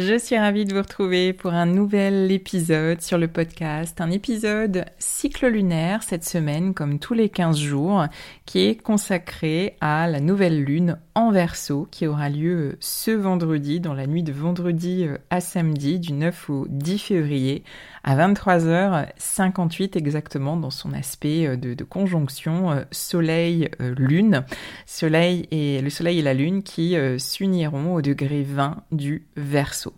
Je 0.00 0.16
suis 0.16 0.38
ravie 0.38 0.64
de 0.64 0.74
vous 0.74 0.80
retrouver 0.82 1.32
pour 1.32 1.52
un 1.54 1.66
nouvel 1.66 2.30
épisode 2.30 3.00
sur 3.00 3.18
le 3.18 3.26
podcast, 3.26 4.00
un 4.00 4.12
épisode 4.12 4.84
cycle 5.00 5.48
lunaire 5.48 6.04
cette 6.04 6.24
semaine 6.24 6.72
comme 6.72 7.00
tous 7.00 7.14
les 7.14 7.28
15 7.28 7.58
jours 7.58 8.04
qui 8.46 8.60
est 8.60 8.80
consacré 8.80 9.76
à 9.80 10.06
la 10.06 10.20
nouvelle 10.20 10.62
lune 10.62 10.98
en 11.16 11.32
verso 11.32 11.88
qui 11.90 12.06
aura 12.06 12.28
lieu 12.28 12.76
ce 12.78 13.10
vendredi 13.10 13.80
dans 13.80 13.92
la 13.92 14.06
nuit 14.06 14.22
de 14.22 14.30
vendredi 14.30 15.08
à 15.30 15.40
samedi 15.40 15.98
du 15.98 16.12
9 16.12 16.48
au 16.48 16.66
10 16.68 16.98
février 17.00 17.64
à 18.08 18.16
23h58 18.16 19.98
exactement 19.98 20.56
dans 20.56 20.70
son 20.70 20.94
aspect 20.94 21.46
euh, 21.46 21.56
de, 21.56 21.84
conjonction 21.84 22.70
euh, 22.70 22.80
soleil-lune. 22.90 24.44
Soleil 24.86 25.46
et 25.50 25.82
le 25.82 25.90
soleil 25.90 26.20
et 26.20 26.22
la 26.22 26.32
lune 26.32 26.62
qui 26.62 26.96
euh, 26.96 27.18
s'uniront 27.18 27.92
au 27.92 28.00
degré 28.00 28.44
20 28.44 28.78
du 28.92 29.26
verso. 29.36 29.92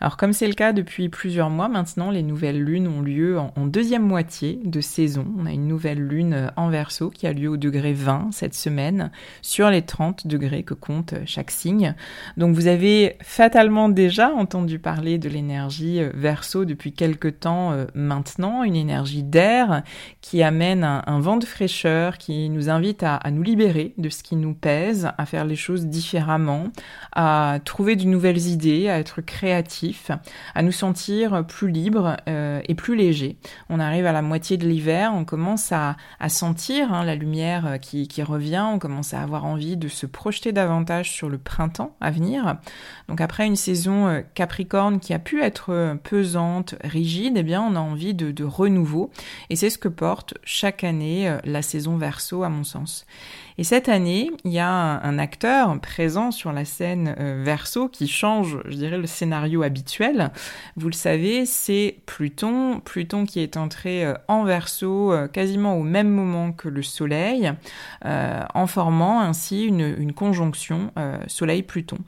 Alors 0.00 0.16
comme 0.16 0.32
c'est 0.32 0.46
le 0.46 0.54
cas 0.54 0.72
depuis 0.72 1.08
plusieurs 1.08 1.50
mois 1.50 1.66
maintenant, 1.66 2.12
les 2.12 2.22
nouvelles 2.22 2.62
lunes 2.62 2.86
ont 2.86 3.02
lieu 3.02 3.36
en, 3.36 3.52
en, 3.56 3.66
deuxième 3.66 4.06
moitié 4.06 4.60
de 4.64 4.80
saison. 4.80 5.26
On 5.36 5.44
a 5.44 5.50
une 5.50 5.66
nouvelle 5.66 6.06
lune 6.06 6.52
en 6.54 6.68
verso 6.68 7.10
qui 7.10 7.26
a 7.26 7.32
lieu 7.32 7.48
au 7.48 7.56
degré 7.56 7.92
20 7.92 8.28
cette 8.30 8.54
semaine 8.54 9.10
sur 9.42 9.70
les 9.70 9.82
30 9.82 10.28
degrés 10.28 10.62
que 10.62 10.74
compte 10.74 11.14
chaque 11.24 11.50
signe. 11.50 11.96
Donc 12.36 12.54
vous 12.54 12.68
avez 12.68 13.16
fatalement 13.22 13.88
déjà 13.88 14.30
entendu 14.32 14.78
parler 14.78 15.18
de 15.18 15.28
l'énergie 15.28 16.00
verso 16.14 16.64
depuis 16.64 16.92
quelques 16.92 17.40
temps 17.40 17.55
euh, 17.56 17.86
maintenant, 17.94 18.62
une 18.62 18.76
énergie 18.76 19.22
d'air 19.22 19.82
qui 20.20 20.42
amène 20.42 20.84
un, 20.84 21.20
vent 21.20 21.36
de 21.36 21.44
fraîcheur, 21.44 22.18
qui 22.18 22.48
nous 22.50 22.68
invite 22.68 23.02
à, 23.02 23.20
nous 23.30 23.42
libérer 23.42 23.94
de 23.96 24.08
ce 24.08 24.22
qui 24.22 24.36
nous 24.36 24.54
pèse, 24.54 25.10
à 25.18 25.26
faire 25.26 25.44
les 25.44 25.56
choses 25.56 25.86
différemment, 25.86 26.64
à 27.12 27.58
trouver 27.64 27.96
de 27.96 28.04
nouvelles 28.04 28.46
idées, 28.48 28.88
à 28.88 28.98
être 28.98 29.20
créatif, 29.20 30.10
à 30.54 30.62
nous 30.62 30.72
sentir 30.72 31.46
plus 31.46 31.70
libres 31.70 32.16
euh, 32.28 32.60
et 32.66 32.74
plus 32.74 32.96
légers. 32.96 33.36
On 33.68 33.80
arrive 33.80 34.06
à 34.06 34.12
la 34.12 34.22
moitié 34.22 34.56
de 34.56 34.66
l'hiver, 34.66 35.12
on 35.14 35.24
commence 35.24 35.72
à, 35.72 35.96
sentir 36.28 36.92
hein, 36.92 37.04
la 37.04 37.14
lumière 37.14 37.78
qui, 37.80 38.08
qui 38.08 38.22
revient, 38.22 38.64
on 38.72 38.78
commence 38.78 39.14
à 39.14 39.22
avoir 39.22 39.44
envie 39.44 39.76
de 39.76 39.88
se 39.88 40.06
projeter 40.06 40.52
davantage 40.52 41.12
sur 41.12 41.28
le 41.28 41.38
printemps 41.38 41.96
à 42.00 42.10
venir. 42.10 42.56
Donc 43.08 43.20
après 43.20 43.46
une 43.46 43.56
saison 43.56 44.08
euh, 44.08 44.20
Capricorne 44.34 44.98
qui 44.98 45.14
a 45.14 45.18
pu 45.18 45.40
être 45.40 45.96
pesante, 46.02 46.74
rigide, 46.82 47.38
on 47.54 47.76
a 47.76 47.80
envie 47.80 48.14
de, 48.14 48.44
renouveau. 48.44 49.10
Et 49.50 49.56
c'est 49.56 49.70
ce 49.70 49.78
que 49.78 49.88
porte 49.88 50.34
chaque 50.44 50.84
année 50.84 51.28
euh, 51.28 51.38
la 51.44 51.62
saison 51.62 51.96
verso, 51.96 52.42
à 52.42 52.48
mon 52.48 52.64
sens. 52.64 53.06
Et 53.58 53.64
cette 53.64 53.88
année, 53.88 54.30
il 54.44 54.52
y 54.52 54.58
a 54.58 54.68
un, 54.68 55.18
acteur 55.18 55.80
présent 55.80 56.30
sur 56.30 56.52
la 56.52 56.64
scène 56.64 57.14
euh, 57.18 57.42
verso 57.42 57.88
qui 57.88 58.06
change, 58.06 58.58
je 58.66 58.76
dirais, 58.76 58.98
le 58.98 59.06
scénario 59.06 59.62
habituel. 59.62 60.30
Vous 60.76 60.88
le 60.88 60.94
savez, 60.94 61.46
c'est 61.46 62.00
Pluton. 62.04 62.80
Pluton 62.80 63.24
qui 63.24 63.40
est 63.40 63.56
entré 63.56 64.04
euh, 64.04 64.14
en 64.28 64.44
verso 64.44 65.14
quasiment 65.32 65.76
au 65.76 65.82
même 65.82 66.08
moment 66.08 66.52
que 66.52 66.68
le 66.68 66.82
Soleil, 66.82 67.52
en 68.04 68.66
formant 68.66 69.20
ainsi 69.20 69.64
une, 69.64 70.12
conjonction 70.12 70.92
Soleil-Pluton. 71.26 71.98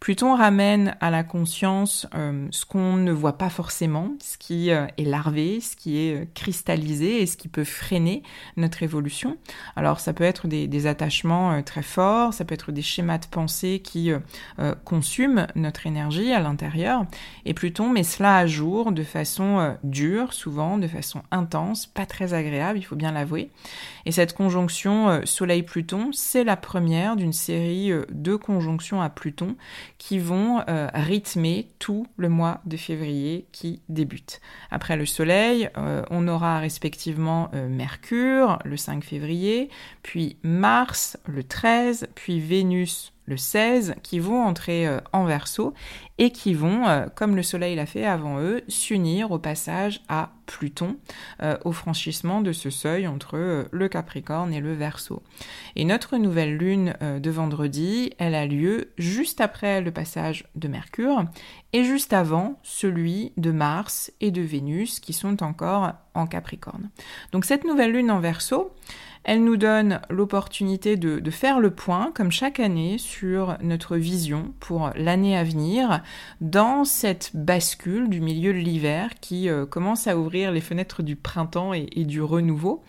Pluton 0.00 0.34
ramène 0.34 0.96
à 1.00 1.10
la 1.10 1.24
conscience 1.24 2.06
ce 2.50 2.64
qu'on 2.66 2.96
ne 2.96 3.12
voit 3.12 3.38
pas 3.38 3.50
forcément, 3.50 4.12
ce 4.20 4.38
qui 4.38 4.70
est 4.70 5.04
larvé, 5.04 5.60
ce 5.60 5.76
qui 5.76 5.98
est 5.98 6.14
euh, 6.14 6.24
cristallisé 6.34 7.22
et 7.22 7.26
ce 7.26 7.36
qui 7.36 7.48
peut 7.48 7.64
freiner 7.64 8.22
notre 8.56 8.82
évolution. 8.82 9.36
Alors 9.76 10.00
ça 10.00 10.12
peut 10.12 10.24
être 10.24 10.48
des, 10.48 10.86
attachements 10.96 11.52
euh, 11.52 11.62
très 11.62 11.82
forts, 11.82 12.32
ça 12.32 12.44
peut 12.44 12.54
être 12.54 12.72
des 12.72 12.82
schémas 12.82 13.18
de 13.18 13.26
pensée 13.26 13.80
qui 13.80 14.10
euh, 14.10 14.74
consument 14.84 15.46
notre 15.54 15.86
énergie 15.86 16.32
à 16.32 16.40
l'intérieur. 16.40 17.04
Et 17.44 17.54
Pluton 17.54 17.90
met 17.90 18.02
cela 18.02 18.36
à 18.36 18.46
jour 18.46 18.92
de 18.92 19.02
façon 19.02 19.76
dure, 19.82 20.32
souvent 20.32 20.78
de 20.78 20.88
façon 20.88 21.22
intense, 21.30 21.86
pas 21.86 22.06
très 22.06 22.34
agréable, 22.34 22.78
il 22.78 22.82
faut 22.82 22.96
bien 22.96 23.12
l'avouer. 23.12 23.50
Et 24.04 24.12
cette 24.12 24.34
conjonction 24.34 25.20
Soleil-Pluton, 25.24 26.10
c'est 26.12 26.44
la 26.44 26.56
première 26.56 27.16
d'une 27.16 27.32
série 27.32 27.90
de 28.10 28.36
conjonctions 28.36 29.02
à 29.02 29.08
Pluton 29.10 29.56
qui 29.98 30.18
vont 30.18 30.62
rythmer 30.94 31.68
tout 31.78 32.06
le 32.16 32.28
mois 32.28 32.60
de 32.64 32.76
février 32.76 33.46
qui 33.52 33.80
débute. 33.88 34.40
Après 34.70 34.96
le 34.96 35.06
Soleil, 35.06 35.70
euh, 35.76 36.02
on 36.10 36.28
aura 36.28 36.58
respectivement 36.58 37.50
euh, 37.54 37.68
Mercure 37.68 38.58
le 38.64 38.76
5 38.76 39.02
février, 39.04 39.68
puis 40.02 40.36
Mars 40.42 40.85
le 41.26 41.42
13, 41.44 42.08
puis 42.14 42.40
Vénus 42.40 43.12
le 43.26 43.36
16, 43.36 43.96
qui 44.02 44.20
vont 44.20 44.42
entrer 44.42 44.86
euh, 44.86 45.00
en 45.12 45.24
verso 45.24 45.74
et 46.18 46.30
qui 46.30 46.54
vont, 46.54 46.86
euh, 46.86 47.06
comme 47.14 47.36
le 47.36 47.42
Soleil 47.42 47.74
l'a 47.74 47.84
fait 47.84 48.06
avant 48.06 48.40
eux, 48.40 48.62
s'unir 48.68 49.32
au 49.32 49.38
passage 49.38 50.00
à 50.08 50.30
Pluton, 50.46 50.96
euh, 51.42 51.58
au 51.64 51.72
franchissement 51.72 52.40
de 52.40 52.52
ce 52.52 52.70
seuil 52.70 53.06
entre 53.08 53.66
le 53.70 53.88
Capricorne 53.88 54.54
et 54.54 54.60
le 54.60 54.72
Verseau. 54.74 55.22
Et 55.74 55.84
notre 55.84 56.16
nouvelle 56.16 56.56
lune 56.56 56.94
de 57.00 57.30
vendredi, 57.30 58.12
elle 58.18 58.36
a 58.36 58.46
lieu 58.46 58.92
juste 58.96 59.40
après 59.40 59.80
le 59.80 59.90
passage 59.90 60.46
de 60.54 60.68
Mercure 60.68 61.24
et 61.72 61.82
juste 61.82 62.12
avant 62.12 62.58
celui 62.62 63.32
de 63.36 63.50
Mars 63.50 64.12
et 64.20 64.30
de 64.30 64.40
Vénus 64.40 65.00
qui 65.00 65.12
sont 65.12 65.42
encore 65.42 65.92
en 66.14 66.26
Capricorne. 66.26 66.90
Donc 67.32 67.44
cette 67.44 67.64
nouvelle 67.64 67.92
lune 67.92 68.10
en 68.10 68.20
Verseau, 68.20 68.72
elle 69.26 69.42
nous 69.42 69.56
donne 69.56 70.00
l'opportunité 70.08 70.96
de, 70.96 71.30
faire 71.32 71.58
le 71.58 71.72
point, 71.72 72.12
comme 72.14 72.30
chaque 72.30 72.60
année, 72.60 72.96
sur 72.96 73.58
notre 73.60 73.96
vision 73.96 74.54
pour 74.60 74.90
l'année 74.94 75.36
à 75.36 75.42
venir, 75.42 76.00
dans 76.40 76.84
cette 76.84 77.32
bascule 77.34 78.08
du 78.08 78.20
milieu 78.20 78.52
de 78.52 78.58
l'hiver 78.58 79.10
qui 79.20 79.48
euh, 79.48 79.66
commence 79.66 80.06
à 80.06 80.16
ouvrir 80.16 80.52
les 80.52 80.60
fenêtres 80.60 81.02
du 81.02 81.16
printemps 81.16 81.72
et, 81.74 82.04
du 82.04 82.22
renouveau. 82.22 82.84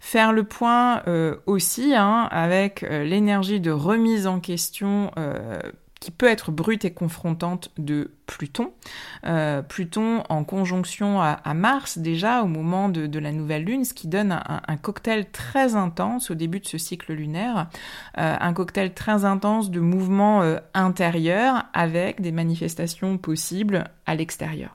Faire 0.00 0.34
le 0.34 0.44
point 0.44 1.02
euh, 1.06 1.36
aussi 1.46 1.94
hein, 1.94 2.28
avec 2.30 2.82
euh, 2.82 3.02
l'énergie 3.02 3.58
de 3.58 3.70
remise 3.70 4.26
en 4.26 4.38
question 4.38 5.10
qui 6.00 6.10
peut 6.10 6.26
être 6.26 6.50
brute 6.50 6.86
et 6.86 6.92
confrontante 6.92 7.70
de 7.76 8.10
Pluton. 8.26 8.72
Euh, 9.26 9.60
Pluton 9.60 10.24
en 10.30 10.44
conjonction 10.44 11.20
à, 11.20 11.54
Mars 11.54 11.98
déjà 11.98 12.42
au 12.42 12.46
moment 12.46 12.88
de, 12.88 13.18
la 13.18 13.32
nouvelle 13.32 13.64
lune, 13.64 13.84
ce 13.84 13.92
qui 13.92 14.08
donne 14.08 14.40
un, 14.46 14.76
cocktail 14.78 15.30
très 15.30 15.74
intense 15.74 16.30
au 16.30 16.34
début 16.34 16.60
de 16.60 16.66
ce 16.66 16.78
cycle 16.78 17.12
lunaire, 17.12 17.68
euh, 18.16 18.36
un 18.40 18.52
cocktail 18.54 18.94
très 18.94 19.26
intense 19.26 19.70
de 19.70 19.80
mouvements 19.80 20.42
euh, 20.42 20.56
intérieurs 20.72 21.64
avec 21.74 22.22
des 22.22 22.32
manifestations 22.32 23.18
possibles 23.18 23.84
à 24.06 24.14
l'extérieur. 24.14 24.74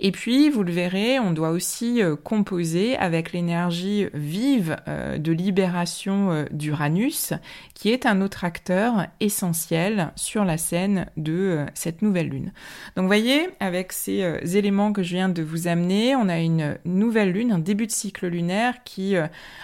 Et 0.00 0.12
puis, 0.12 0.48
vous 0.48 0.62
le 0.62 0.70
verrez, 0.70 1.18
on 1.18 1.32
doit 1.32 1.50
aussi 1.50 2.04
euh, 2.04 2.14
composer 2.14 2.96
avec 2.96 3.32
l'énergie 3.32 4.06
vive 4.14 4.76
euh, 4.86 5.18
de 5.18 5.32
libération 5.32 6.30
euh, 6.30 6.44
d'Uranus, 6.52 7.32
qui 7.74 7.90
est 7.90 8.06
un 8.06 8.20
autre 8.20 8.44
acteur 8.44 9.06
essentiel 9.18 10.12
sur 10.14 10.44
la 10.44 10.56
scène 10.56 11.06
de 11.16 11.66
cette 11.74 12.00
nouvelle 12.02 12.28
lune. 12.28 12.52
Donc, 12.94 13.06
voyez, 13.06 13.48
avec 13.58 13.92
ces 13.92 14.20
éléments 14.56 14.92
que 14.92 15.02
je 15.02 15.14
viens 15.16 15.28
de 15.28 15.42
vous 15.42 15.66
amener, 15.66 16.14
on 16.14 16.28
a 16.28 16.38
une 16.38 16.78
nouvelle 16.84 17.32
lune, 17.32 17.50
un 17.50 17.58
début 17.58 17.86
de 17.86 17.92
cycle 17.92 18.28
lunaire 18.28 18.84
qui 18.84 19.14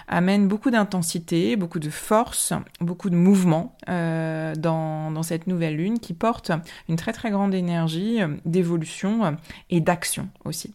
amène 0.07 0.47
beaucoup 0.47 0.71
d'intensité, 0.71 1.55
beaucoup 1.55 1.79
de 1.79 1.89
force, 1.89 2.53
beaucoup 2.79 3.09
de 3.09 3.15
mouvement 3.15 3.75
dans 3.87 5.23
cette 5.23 5.47
nouvelle 5.47 5.75
lune 5.75 5.99
qui 5.99 6.13
porte 6.13 6.51
une 6.87 6.95
très 6.95 7.13
très 7.13 7.31
grande 7.31 7.53
énergie 7.53 8.19
d'évolution 8.45 9.37
et 9.69 9.81
d'action 9.81 10.24
aussi. 10.43 10.73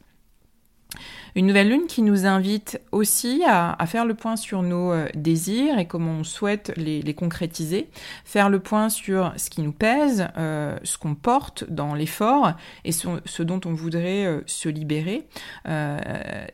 Une 1.36 1.46
nouvelle 1.46 1.68
lune 1.68 1.86
qui 1.86 2.02
nous 2.02 2.26
invite 2.26 2.80
aussi 2.90 3.42
à, 3.46 3.76
faire 3.86 4.04
le 4.04 4.14
point 4.14 4.36
sur 4.36 4.62
nos 4.62 4.92
euh, 4.92 5.08
désirs 5.14 5.78
et 5.78 5.86
comment 5.86 6.12
on 6.12 6.24
souhaite 6.24 6.72
les, 6.76 7.14
concrétiser, 7.14 7.88
faire 8.24 8.50
le 8.50 8.60
point 8.60 8.88
sur 8.88 9.32
ce 9.36 9.50
qui 9.50 9.62
nous 9.62 9.72
pèse, 9.72 10.28
euh, 10.36 10.76
ce 10.82 10.98
qu'on 10.98 11.14
porte 11.14 11.64
dans 11.68 11.94
l'effort 11.94 12.52
et 12.84 12.92
ce, 12.92 13.42
dont 13.42 13.60
on 13.64 13.72
voudrait 13.72 14.26
euh, 14.26 14.40
se 14.46 14.68
libérer. 14.68 15.26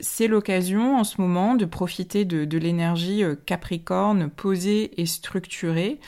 C'est 0.01 0.27
l'occasion 0.27 0.99
en 0.99 1.05
ce 1.05 1.21
moment 1.21 1.55
de 1.55 1.65
profiter 1.65 2.25
de, 2.25 2.59
l'énergie 2.59 3.23
capricorne 3.45 4.29
posée 4.31 5.01
et 5.01 5.07
structurée 5.07 6.01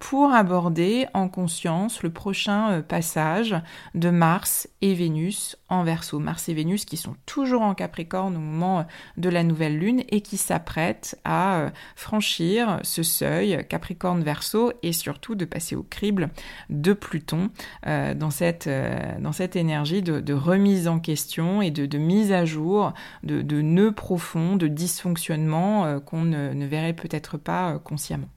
pour 0.00 0.32
aborder 0.32 1.06
en 1.14 1.28
conscience 1.28 2.02
le 2.02 2.10
prochain 2.10 2.82
passage 2.82 3.56
de 3.94 4.10
Mars 4.10 4.68
et 4.82 4.94
Vénus 4.94 5.56
en 5.68 5.84
verso. 5.84 6.18
Mars 6.18 6.48
et 6.48 6.54
Vénus 6.54 6.84
qui 6.84 6.96
sont 6.96 7.16
toujours 7.26 7.47
en 7.56 7.74
Capricorne 7.74 8.36
au 8.36 8.40
moment 8.40 8.86
de 9.16 9.28
la 9.28 9.42
nouvelle 9.42 9.78
lune 9.78 10.02
et 10.08 10.20
qui 10.20 10.36
s'apprête 10.36 11.18
à 11.24 11.60
euh, 11.60 11.70
franchir 11.96 12.80
ce 12.82 13.02
seuil 13.02 13.64
Capricorne 13.68 14.22
verso 14.22 14.72
et 14.82 14.92
surtout 14.92 15.34
de 15.34 15.44
passer 15.44 15.76
au 15.76 15.82
crible 15.82 16.30
de 16.70 16.92
Pluton 16.92 17.50
euh, 17.86 18.14
dans, 18.14 18.30
cette, 18.30 18.66
euh, 18.66 19.50
énergie 19.54 20.02
de, 20.02 20.32
remise 20.32 20.88
en 20.88 21.00
question 21.00 21.62
et 21.62 21.70
de, 21.70 21.98
mise 21.98 22.32
à 22.32 22.44
jour 22.44 22.92
de, 23.22 23.60
nœuds 23.60 23.92
profonds, 23.92 24.56
de 24.56 24.68
dysfonctionnement 24.68 26.00
qu'on 26.00 26.22
ne 26.22 26.66
verrait 26.66 26.92
peut-être 26.92 27.36
pas 27.38 27.78
consciemment. 27.78 28.28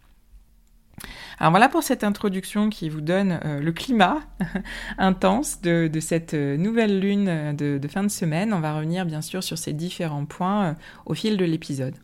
Alors 1.39 1.49
voilà 1.49 1.69
pour 1.69 1.81
cette 1.81 2.03
introduction 2.03 2.69
qui 2.69 2.87
vous 2.87 3.01
donne 3.01 3.39
euh, 3.45 3.59
le 3.59 3.71
climat 3.71 4.19
intense 4.99 5.59
de, 5.61 5.89
cette 5.99 6.35
euh, 6.35 6.55
nouvelle 6.55 6.99
lune 6.99 7.27
euh, 7.27 7.53
de, 7.53 7.87
fin 7.87 8.03
de 8.03 8.09
semaine. 8.09 8.53
On 8.53 8.59
va 8.59 8.75
revenir 8.75 9.07
bien 9.07 9.21
sûr 9.21 9.43
sur 9.43 9.57
ces 9.57 9.73
différents 9.73 10.25
points 10.25 10.75
au 11.07 11.15
fil 11.15 11.37
de 11.37 11.45
l'épisode. 11.45 11.95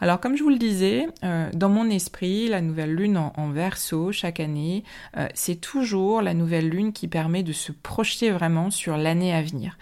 Alors 0.00 0.18
comme 0.18 0.36
je 0.36 0.42
vous 0.42 0.48
le 0.48 0.56
disais, 0.56 1.08
dans 1.22 1.68
mon 1.68 1.90
esprit, 1.90 2.48
la 2.48 2.60
nouvelle 2.60 2.94
lune 2.94 3.18
en, 3.18 3.32
en 3.36 3.50
verso 3.50 4.12
chaque 4.12 4.40
année, 4.40 4.84
c'est 5.34 5.60
toujours 5.60 6.22
la 6.22 6.34
nouvelle 6.34 6.68
lune 6.68 6.92
qui 6.92 7.06
permet 7.06 7.42
de 7.42 7.52
se 7.52 7.72
projeter 7.72 8.30
vraiment 8.30 8.70
sur 8.70 8.96
l'année 8.96 9.34
à 9.34 9.42
venir. 9.42 9.76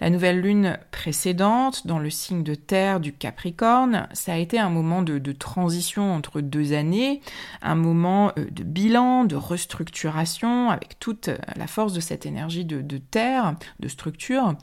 La 0.00 0.10
nouvelle 0.10 0.40
lune 0.40 0.78
précédente, 0.92 1.86
dans 1.86 1.98
le 1.98 2.10
signe 2.10 2.44
de 2.44 2.54
terre 2.54 3.00
du 3.00 3.12
Capricorne, 3.12 4.08
ça 4.12 4.34
a 4.34 4.36
été 4.36 4.58
un 4.58 4.70
moment 4.70 5.02
de, 5.02 5.18
transition 5.32 6.14
entre 6.14 6.40
deux 6.40 6.72
années, 6.72 7.20
un 7.62 7.74
moment 7.74 8.32
euh, 8.38 8.46
de 8.50 8.62
bilan, 8.62 9.24
de 9.24 9.36
restructuration, 9.36 10.70
avec 10.70 10.98
toute 10.98 11.30
la 11.56 11.66
force 11.66 11.92
de 11.92 12.00
cette 12.00 12.26
énergie 12.26 12.64
de, 12.64 12.98
terre, 12.98 13.54
de 13.80 13.88
structure. 13.88 14.54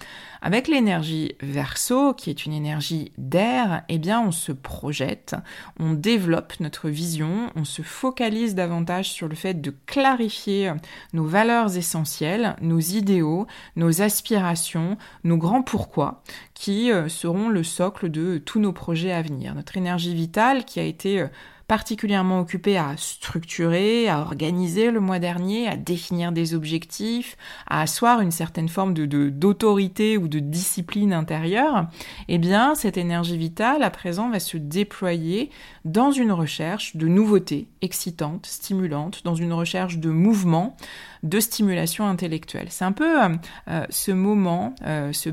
Avec 0.42 0.68
l'énergie 0.68 1.36
verso, 1.42 2.14
qui 2.14 2.30
est 2.30 2.46
une 2.46 2.54
énergie 2.54 3.12
d'air, 3.18 3.84
eh 3.90 3.98
bien 3.98 4.22
on 4.22 4.32
se 4.32 4.52
projette, 4.52 5.36
on 5.80 5.94
développe 5.94 6.60
notre 6.60 6.90
vision, 6.90 7.52
on 7.56 7.66
se 7.66 7.82
focalise 7.82 8.56
davantage 8.56 9.10
sur 9.10 9.28
le 9.28 9.36
fait 9.36 9.62
de 9.62 9.74
clarifier 9.86 10.74
nos 11.14 11.26
valeurs 11.26 11.78
essentielles, 11.78 12.56
nos 12.62 12.80
idéaux, 12.80 13.48
nos 13.76 14.02
aspirations, 14.02 14.98
nos 15.26 15.38
grands 15.38 15.64
pourquoi, 15.64 16.22
qui 16.54 16.92
euh, 16.92 17.10
seront 17.10 17.50
le 17.50 17.64
socle 17.64 18.10
de 18.10 18.38
tous 18.38 18.60
nos 18.60 18.72
projets 18.72 19.12
à 19.12 19.22
venir. 19.22 19.54
Notre 19.56 19.76
énergie 19.76 20.14
vitale 20.14 20.64
qui 20.64 20.80
a 20.80 20.84
été 20.84 21.20
euh, 21.20 21.28
particulièrement 21.68 22.40
occupé 22.40 22.78
à 22.78 22.96
structurer, 22.98 24.08
à 24.08 24.20
organiser 24.20 24.92
le 24.92 25.00
mois 25.00 25.20
dernier, 25.20 25.68
à 25.68 25.76
définir 25.76 26.32
des 26.32 26.54
objectifs, 26.54 27.38
à 27.68 27.82
asseoir 27.82 28.22
une 28.22 28.32
certaine 28.32 28.70
forme 28.70 28.94
de, 28.94 29.30
d'autorité 29.30 30.18
ou 30.18 30.28
de 30.28 30.40
discipline 30.40 31.14
intérieure, 31.14 31.88
eh 32.28 32.38
bien, 32.38 32.76
cette 32.76 32.98
énergie 32.98 33.38
vitale, 33.38 33.84
à 33.84 33.90
présent, 33.90 34.30
va 34.30 34.40
se 34.40 34.58
déployer 34.58 35.50
dans 35.86 36.12
une 36.12 36.32
recherche 36.32 36.96
de 36.96 37.08
nouveautés 37.08 37.68
excitantes, 37.82 38.46
stimulantes, 38.46 39.24
dans 39.24 39.36
une 39.36 39.54
recherche 39.54 39.98
de 39.98 40.10
mouvement, 40.10 40.76
de 41.24 41.40
stimulation 41.40 42.08
intellectuelle. 42.08 42.68
C'est 42.70 42.86
un 42.86 42.92
peu 42.92 43.24
euh, 43.24 43.30
euh, 43.70 43.86
ce 43.90 44.12
moment, 44.12 44.76
euh, 44.86 45.12
ce 45.14 45.30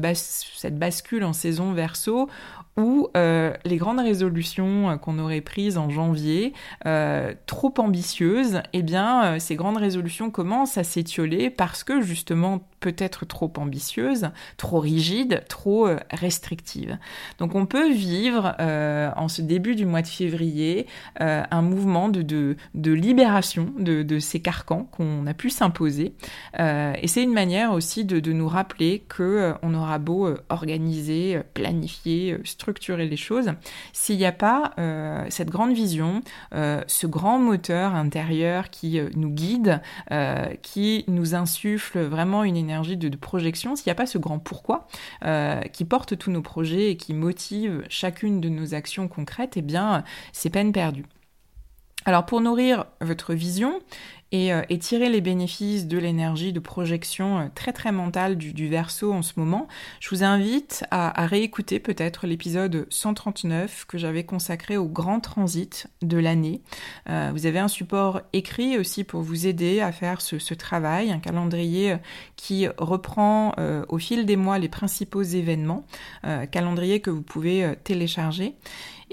cette 0.57 0.79
bascule 0.79 1.25
en 1.25 1.33
saison 1.33 1.73
verso 1.73 2.29
où 2.77 3.09
euh, 3.17 3.53
les 3.65 3.77
grandes 3.77 4.01
résolutions 4.01 4.91
euh, 4.91 4.97
qu'on 4.97 5.19
aurait 5.19 5.43
prises 5.43 5.77
en 5.77 5.91
janvier, 5.91 6.55
euh, 6.87 7.35
trop 7.47 7.75
ambitieuses, 7.79 8.63
eh 8.73 8.83
bien, 8.83 9.39
ces 9.39 9.57
grandes 9.57 9.77
résolutions 9.77 10.31
commencent 10.31 10.79
à 10.79 10.85
s'étioler 10.85 11.51
parce 11.51 11.85
que 11.85 12.01
justement 12.01 12.67
peut-être 12.81 13.27
trop 13.27 13.53
ambitieuse, 13.59 14.31
trop 14.57 14.81
rigide, 14.81 15.45
trop 15.49 15.87
euh, 15.87 15.99
restrictive. 16.11 16.99
Donc 17.39 17.55
on 17.55 17.67
peut 17.67 17.93
vivre 17.93 18.55
en 18.59 19.29
ce 19.29 19.43
début 19.43 19.75
du 19.75 19.87
mois 19.87 20.03
de 20.03 20.07
février 20.07 20.87
un 21.19 21.63
mouvement 21.63 22.09
de, 22.09 22.23
de, 22.23 22.93
libération 22.93 23.73
de, 23.79 24.03
de, 24.03 24.19
ces 24.19 24.41
carcans 24.41 24.89
qu'on 24.91 25.27
a 25.27 25.35
pu 25.35 25.51
s'imposer. 25.51 26.15
et 26.59 27.07
c'est 27.07 27.23
une 27.23 27.33
manière 27.33 27.73
aussi 27.73 28.05
de, 28.05 28.21
de 28.21 28.33
nous 28.33 28.49
rappeler 28.49 29.05
que 29.09 29.55
on 29.63 29.75
aura 29.75 29.99
beau 29.99 30.35
organiser, 30.49 31.41
planifier, 31.55 32.39
les 32.67 33.17
choses, 33.17 33.53
s'il 33.93 34.17
n'y 34.17 34.25
a 34.25 34.33
pas 34.33 34.73
cette 35.29 35.51
grande 35.51 35.73
vision, 35.73 36.23
ce 36.53 37.07
grand 37.07 37.39
moteur 37.39 37.95
intérieur 37.95 38.71
qui 38.71 39.01
nous 39.15 39.31
guide, 39.31 39.81
qui 40.63 41.05
nous 41.09 41.35
insuffle 41.35 42.01
vraiment 42.01 42.45
une 42.45 42.57
énergie 42.57 42.97
de, 42.97 43.17
projection, 43.17 43.77
s'il 43.77 43.89
n'y 43.89 43.93
a 43.93 43.97
pas 43.97 44.07
ce 44.07 44.19
grand 44.19 44.39
pourquoi 44.39 44.87
euh, 45.25 45.61
qui 45.63 45.85
porte 45.85 46.19
tous 46.19 46.31
nos 46.31 46.43
projets 46.43 46.91
et 46.91 46.97
qui 46.97 47.15
motive 47.15 47.85
chacune 47.89 48.41
de 48.41 48.49
nos 48.49 48.75
actions 48.75 49.09
concrètes, 49.09 49.57
eh 49.57 49.63
bien, 49.63 50.05
c'est 50.33 50.51
peine 50.51 50.73
perdue. 50.73 51.07
Alors 52.05 52.27
pour 52.27 52.41
nourrir 52.41 52.87
votre 53.01 53.35
vision 53.35 53.81
euh, 54.35 54.63
et, 54.71 54.79
tirer 54.79 55.11
les 55.11 55.21
bénéfices 55.21 55.87
de 55.87 55.99
l'énergie 55.99 56.53
de 56.53 56.61
projection 56.61 57.39
euh, 57.39 57.47
très 57.55 57.73
très 57.73 57.93
mentale 57.93 58.37
du, 58.37 58.69
verso 58.69 59.13
en 59.13 59.23
ce 59.23 59.35
moment, 59.37 59.69
je 60.01 60.09
vous 60.09 60.25
invite 60.25 60.85
à, 60.91 61.27
réécouter 61.27 61.81
peut-être 61.81 62.27
l'épisode 62.27 62.87
139 62.89 63.85
que 63.87 63.99
j'avais 63.99 64.25
consacré 64.25 64.77
au 64.77 64.87
grand 64.87 65.21
transit 65.21 65.89
de 66.01 66.17
l'année. 66.17 66.63
Euh, 67.11 67.31
vous 67.33 67.45
avez 67.47 67.59
un 67.59 67.69
support 67.69 68.23
écrit 68.33 68.79
aussi 68.79 69.05
pour 69.05 69.21
vous 69.21 69.47
aider 69.47 69.81
à 69.81 69.93
faire 69.93 70.21
ce, 70.23 70.39
ce 70.39 70.55
travail, 70.55 71.11
un 71.11 71.19
calendrier 71.19 71.97
qui 72.37 72.67
reprend 72.79 73.55
au 73.89 73.99
fil 73.99 74.27
des 74.27 74.37
mois 74.37 74.59
les 74.59 74.69
principaux 74.69 75.23
événements, 75.23 75.85
calendrier 76.51 77.01
que 77.01 77.11
vous 77.11 77.23
pouvez 77.23 77.75
télécharger. 77.85 78.55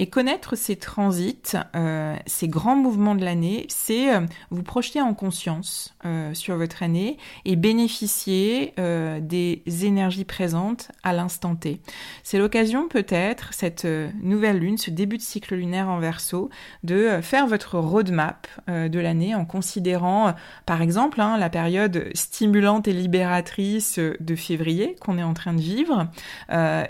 Et 0.01 0.08
connaître 0.08 0.56
ces 0.56 0.77
transits, 0.77 1.58
euh, 1.75 2.15
ces 2.25 2.48
grands 2.48 2.77
mouvements 2.77 3.15
de 3.15 3.25
l'année, 3.25 3.65
c'est 3.68 4.15
euh, 4.15 4.22
vous 4.50 4.63
projeter 4.63 5.01
en 5.01 5.13
conscience 5.13 5.94
euh, 6.06 6.34
sur 6.34 6.56
votre 6.56 6.84
année 6.84 7.18
et 7.44 7.58
bénéficier 7.58 8.74
des 8.77 9.62
énergies 9.84 10.24
présentes 10.24 10.89
à 11.03 11.12
l'instant 11.12 11.56
T. 11.56 11.82
C'est 12.24 12.38
l'occasion 12.38 12.88
peut-être, 12.88 13.53
cette 13.53 13.86
nouvelle 14.22 14.60
lune, 14.60 14.77
ce 14.77 14.89
début 14.89 15.18
de 15.18 15.22
cycle 15.22 15.56
lunaire 15.56 15.89
en 15.89 16.00
verso, 16.00 16.50
de 16.84 17.20
faire 17.22 17.46
votre 17.48 17.77
roadmap 17.77 18.48
de 18.68 19.00
l'année 19.00 19.36
en 19.36 19.44
considérant, 19.44 20.34
par 20.65 20.82
exemple, 20.82 21.20
hein, 21.20 21.38
la 21.38 21.50
période 21.50 22.10
stimulante 22.13 22.88
et 22.88 22.94
libératrice 22.94 24.00
de 24.00 24.36
février 24.36 24.96
qu'on 25.01 25.18
est 25.18 25.24
en 25.24 25.34
train 25.34 25.53
de 25.53 25.62
vivre, 25.62 26.08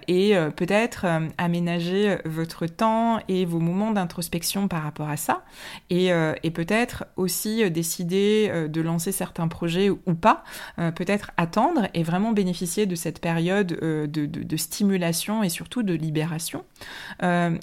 et 0.08 0.36
peut-être 0.56 1.08
aménager 1.38 2.18
votre 2.26 2.68
temps 2.68 2.99
et 3.28 3.46
vos 3.46 3.60
moments 3.60 3.92
d'introspection 3.92 4.68
par 4.68 4.84
rapport 4.84 5.10
à 5.10 5.18
ça, 5.18 5.44
et, 5.90 6.12
euh, 6.14 6.34
peut-être 6.54 7.06
aussi 7.16 7.64
euh, 7.64 7.70
décider 7.70 7.90
décider 7.90 8.68
de 8.70 8.82
lancer 8.82 9.12
certains 9.12 9.48
projets 9.48 9.90
ou 9.90 10.14
pas, 10.14 10.44
peut-être 10.78 11.32
attendre 11.38 11.88
et 11.96 12.04
vraiment 12.04 12.34
bénéficier 12.34 12.86
de 12.86 12.94
cette 12.94 13.20
période 13.20 13.68
de, 13.68 14.06
de, 14.06 14.58
stimulation 14.58 15.42
et 15.42 15.50
surtout 15.50 15.82
de 15.82 15.94
libération. 15.94 16.66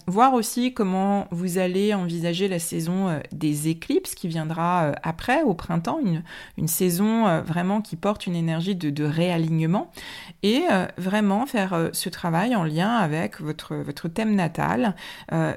voir 0.08 0.34
aussi 0.34 0.74
comment 0.74 1.28
vous 1.30 1.58
allez 1.58 1.94
envisager 1.94 2.48
la 2.48 2.58
saison 2.58 3.20
des 3.30 3.68
éclipses 3.68 4.16
qui 4.16 4.26
viendra 4.26 4.92
après, 5.04 5.42
au 5.42 5.54
printemps, 5.54 6.00
une, 6.04 6.24
une 6.58 6.68
saison 6.68 7.42
vraiment 7.42 7.80
qui 7.80 7.94
porte 7.94 8.26
une 8.26 8.34
énergie 8.34 8.74
de, 8.74 8.90
de 8.90 9.04
réalignement 9.04 9.92
et 10.42 10.64
vraiment 10.98 11.46
faire 11.46 11.90
ce 11.92 12.08
travail 12.08 12.56
en 12.56 12.64
lien 12.64 12.96
avec 12.96 13.40
votre, 13.40 13.76
votre 13.76 14.08
thème 14.08 14.34
natal, 14.34 14.94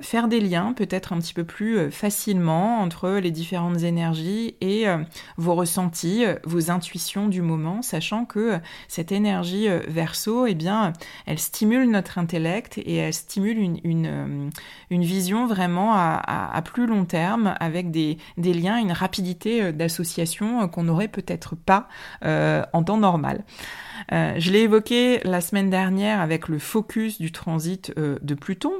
faire 0.01 0.27
des 0.27 0.39
liens 0.39 0.73
peut-être 0.73 1.13
un 1.13 1.19
petit 1.19 1.33
peu 1.33 1.43
plus 1.43 1.91
facilement 1.91 2.79
entre 2.79 3.11
les 3.11 3.31
différentes 3.31 3.83
énergies 3.83 4.55
et 4.61 4.87
euh, 4.87 4.97
vos 5.37 5.55
ressentis, 5.55 6.25
euh, 6.25 6.35
vos 6.43 6.71
intuitions 6.71 7.27
du 7.27 7.41
moment, 7.41 7.81
sachant 7.81 8.25
que 8.25 8.39
euh, 8.39 8.57
cette 8.87 9.11
énergie 9.11 9.67
verso, 9.87 10.45
eh 10.45 10.55
bien, 10.55 10.93
elle 11.25 11.39
stimule 11.39 11.89
notre 11.89 12.17
intellect 12.17 12.77
et 12.77 12.95
elle 12.95 13.13
stimule 13.13 13.57
une, 13.83 14.51
une, 14.89 15.03
vision 15.03 15.47
vraiment 15.47 15.93
à, 15.93 16.21
à, 16.53 16.61
plus 16.61 16.85
long 16.85 17.05
terme 17.05 17.55
avec 17.59 17.91
des, 17.91 18.17
des 18.37 18.53
liens, 18.53 18.77
une 18.77 18.91
rapidité 18.91 19.71
d'association 19.71 20.67
qu'on 20.67 20.83
n'aurait 20.83 21.07
peut-être 21.07 21.55
pas 21.55 21.87
en 22.21 22.83
temps 22.83 22.97
normal. 22.97 23.43
Euh, 24.11 24.35
je 24.37 24.51
l'ai 24.51 24.61
évoqué 24.61 25.19
la 25.23 25.41
semaine 25.41 25.69
dernière 25.69 26.21
avec 26.21 26.47
le 26.47 26.59
focus 26.59 27.19
du 27.19 27.31
transit 27.31 27.93
euh, 27.97 28.17
de 28.21 28.33
Pluton. 28.33 28.73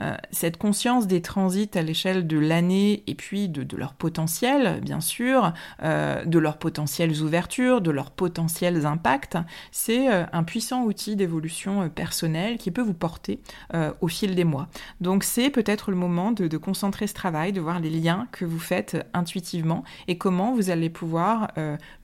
Euh, 0.00 0.14
cette 0.30 0.56
conscience 0.56 1.06
des 1.06 1.22
transits 1.22 1.70
à 1.74 1.82
l'échelle 1.82 2.26
de 2.26 2.38
l'année 2.38 3.02
et 3.06 3.14
puis 3.14 3.48
de, 3.48 3.76
leur 3.76 3.94
potentiel, 3.94 4.80
bien 4.82 5.00
sûr, 5.00 5.52
de 5.82 6.38
leurs 6.38 6.58
potentielles 6.58 7.20
ouvertures, 7.22 7.80
de 7.80 7.90
leurs 7.90 8.10
potentiels 8.10 8.86
impacts, 8.86 9.36
c'est 9.70 10.08
un 10.08 10.44
puissant 10.44 10.84
outil 10.84 11.16
d'évolution 11.16 11.88
personnelle 11.90 12.56
qui 12.56 12.70
peut 12.70 12.82
vous 12.82 12.94
porter 12.94 13.40
au 14.00 14.08
fil 14.08 14.34
des 14.34 14.44
mois. 14.44 14.68
Donc 15.00 15.24
c'est 15.24 15.50
peut-être 15.50 15.90
le 15.90 15.96
moment 15.96 16.32
de, 16.32 16.46
de, 16.46 16.56
concentrer 16.56 17.06
ce 17.06 17.14
travail, 17.14 17.52
de 17.52 17.60
voir 17.60 17.80
les 17.80 17.90
liens 17.90 18.28
que 18.32 18.44
vous 18.44 18.58
faites 18.58 19.06
intuitivement 19.12 19.84
et 20.08 20.16
comment 20.16 20.54
vous 20.54 20.70
allez 20.70 20.90
pouvoir 20.90 21.52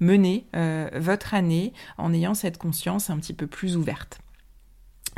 mener 0.00 0.47
votre 0.95 1.35
année 1.35 1.73
en 1.97 2.12
ayant 2.12 2.35
cette 2.35 2.59
conscience 2.62 3.11
un 3.11 3.19
petit 3.19 3.35
peu 3.35 3.49
plus 3.49 3.76
ouverte. 3.76 4.22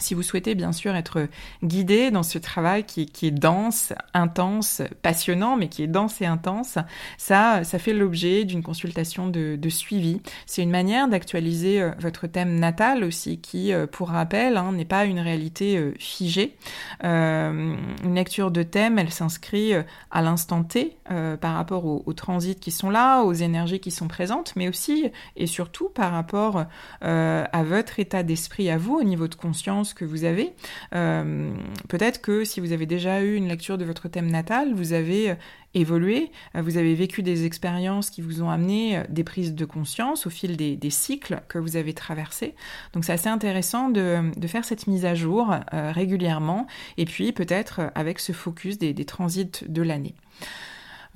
Si 0.00 0.14
vous 0.14 0.24
souhaitez 0.24 0.56
bien 0.56 0.72
sûr 0.72 0.96
être 0.96 1.28
guidé 1.62 2.10
dans 2.10 2.24
ce 2.24 2.38
travail 2.38 2.82
qui, 2.82 3.08
est 3.22 3.30
dense, 3.30 3.92
intense, 4.12 4.82
passionnant, 5.02 5.56
mais 5.56 5.68
qui 5.68 5.84
est 5.84 5.86
dense 5.86 6.20
et 6.20 6.26
intense, 6.26 6.78
ça, 7.16 7.62
ça 7.62 7.78
fait 7.78 7.92
l'objet 7.92 8.44
d'une 8.44 8.64
consultation 8.64 9.28
de, 9.28 9.68
suivi. 9.68 10.20
C'est 10.46 10.62
une 10.62 10.70
manière 10.70 11.08
d'actualiser 11.08 11.80
euh, 11.80 11.90
votre 12.00 12.26
thème 12.26 12.58
natal 12.58 13.02
aussi, 13.04 13.40
qui, 13.40 13.72
euh, 13.72 13.86
pour 13.86 14.08
rappel, 14.08 14.56
hein, 14.56 14.72
n'est 14.72 14.84
pas 14.84 15.04
une 15.04 15.20
réalité 15.20 15.78
euh, 15.78 15.94
figée. 15.98 16.56
une 17.02 18.14
lecture 18.14 18.50
de 18.50 18.62
thème, 18.64 18.98
elle 18.98 19.10
s'inscrit 19.10 19.72
à 20.10 20.22
l'instant 20.22 20.64
T 20.64 20.96
par 21.40 21.54
rapport 21.54 21.84
aux, 21.84 22.02
aux, 22.06 22.12
transits 22.12 22.56
qui 22.56 22.70
sont 22.70 22.90
là, 22.90 23.22
aux 23.22 23.32
énergies 23.32 23.80
qui 23.80 23.90
sont 23.90 24.08
présentes, 24.08 24.54
mais 24.56 24.68
aussi 24.68 25.10
et 25.36 25.46
surtout 25.46 25.88
par 25.88 26.12
rapport 26.12 26.64
à 27.00 27.62
votre 27.64 28.00
état 28.00 28.22
d'esprit 28.22 28.70
à 28.70 28.78
vous 28.78 28.96
au 28.96 29.02
niveau 29.02 29.28
de 29.28 29.34
conscience 29.34 29.83
que 29.92 30.04
vous 30.04 30.24
avez. 30.24 30.52
Euh, 30.94 31.52
peut-être 31.88 32.22
que 32.22 32.44
si 32.44 32.60
vous 32.60 32.72
avez 32.72 32.86
déjà 32.86 33.22
eu 33.22 33.34
une 33.34 33.48
lecture 33.48 33.76
de 33.76 33.84
votre 33.84 34.08
thème 34.08 34.30
natal, 34.30 34.72
vous 34.72 34.92
avez 34.92 35.32
euh, 35.32 35.34
évolué, 35.74 36.30
euh, 36.56 36.62
vous 36.62 36.78
avez 36.78 36.94
vécu 36.94 37.22
des 37.22 37.44
expériences 37.44 38.08
qui 38.08 38.22
vous 38.22 38.42
ont 38.42 38.48
amené 38.48 39.02
des 39.08 39.24
prises 39.24 39.54
de 39.54 39.64
conscience 39.64 40.26
au 40.26 40.30
fil 40.30 40.56
des, 40.56 40.90
cycles 40.90 41.40
que 41.48 41.58
vous 41.58 41.76
avez 41.76 41.92
traversés. 41.92 42.54
Donc 42.92 43.04
c'est 43.04 43.12
assez 43.12 43.28
intéressant 43.28 43.90
de, 43.90 44.30
faire 44.46 44.64
cette 44.64 44.86
mise 44.86 45.04
à 45.04 45.14
jour 45.14 45.52
régulièrement 45.72 46.68
et 46.96 47.06
puis 47.06 47.32
peut-être 47.32 47.90
avec 47.96 48.20
ce 48.20 48.32
focus 48.32 48.78
des 48.78 49.04
transits 49.04 49.64
de 49.66 49.82
l'année. 49.82 50.14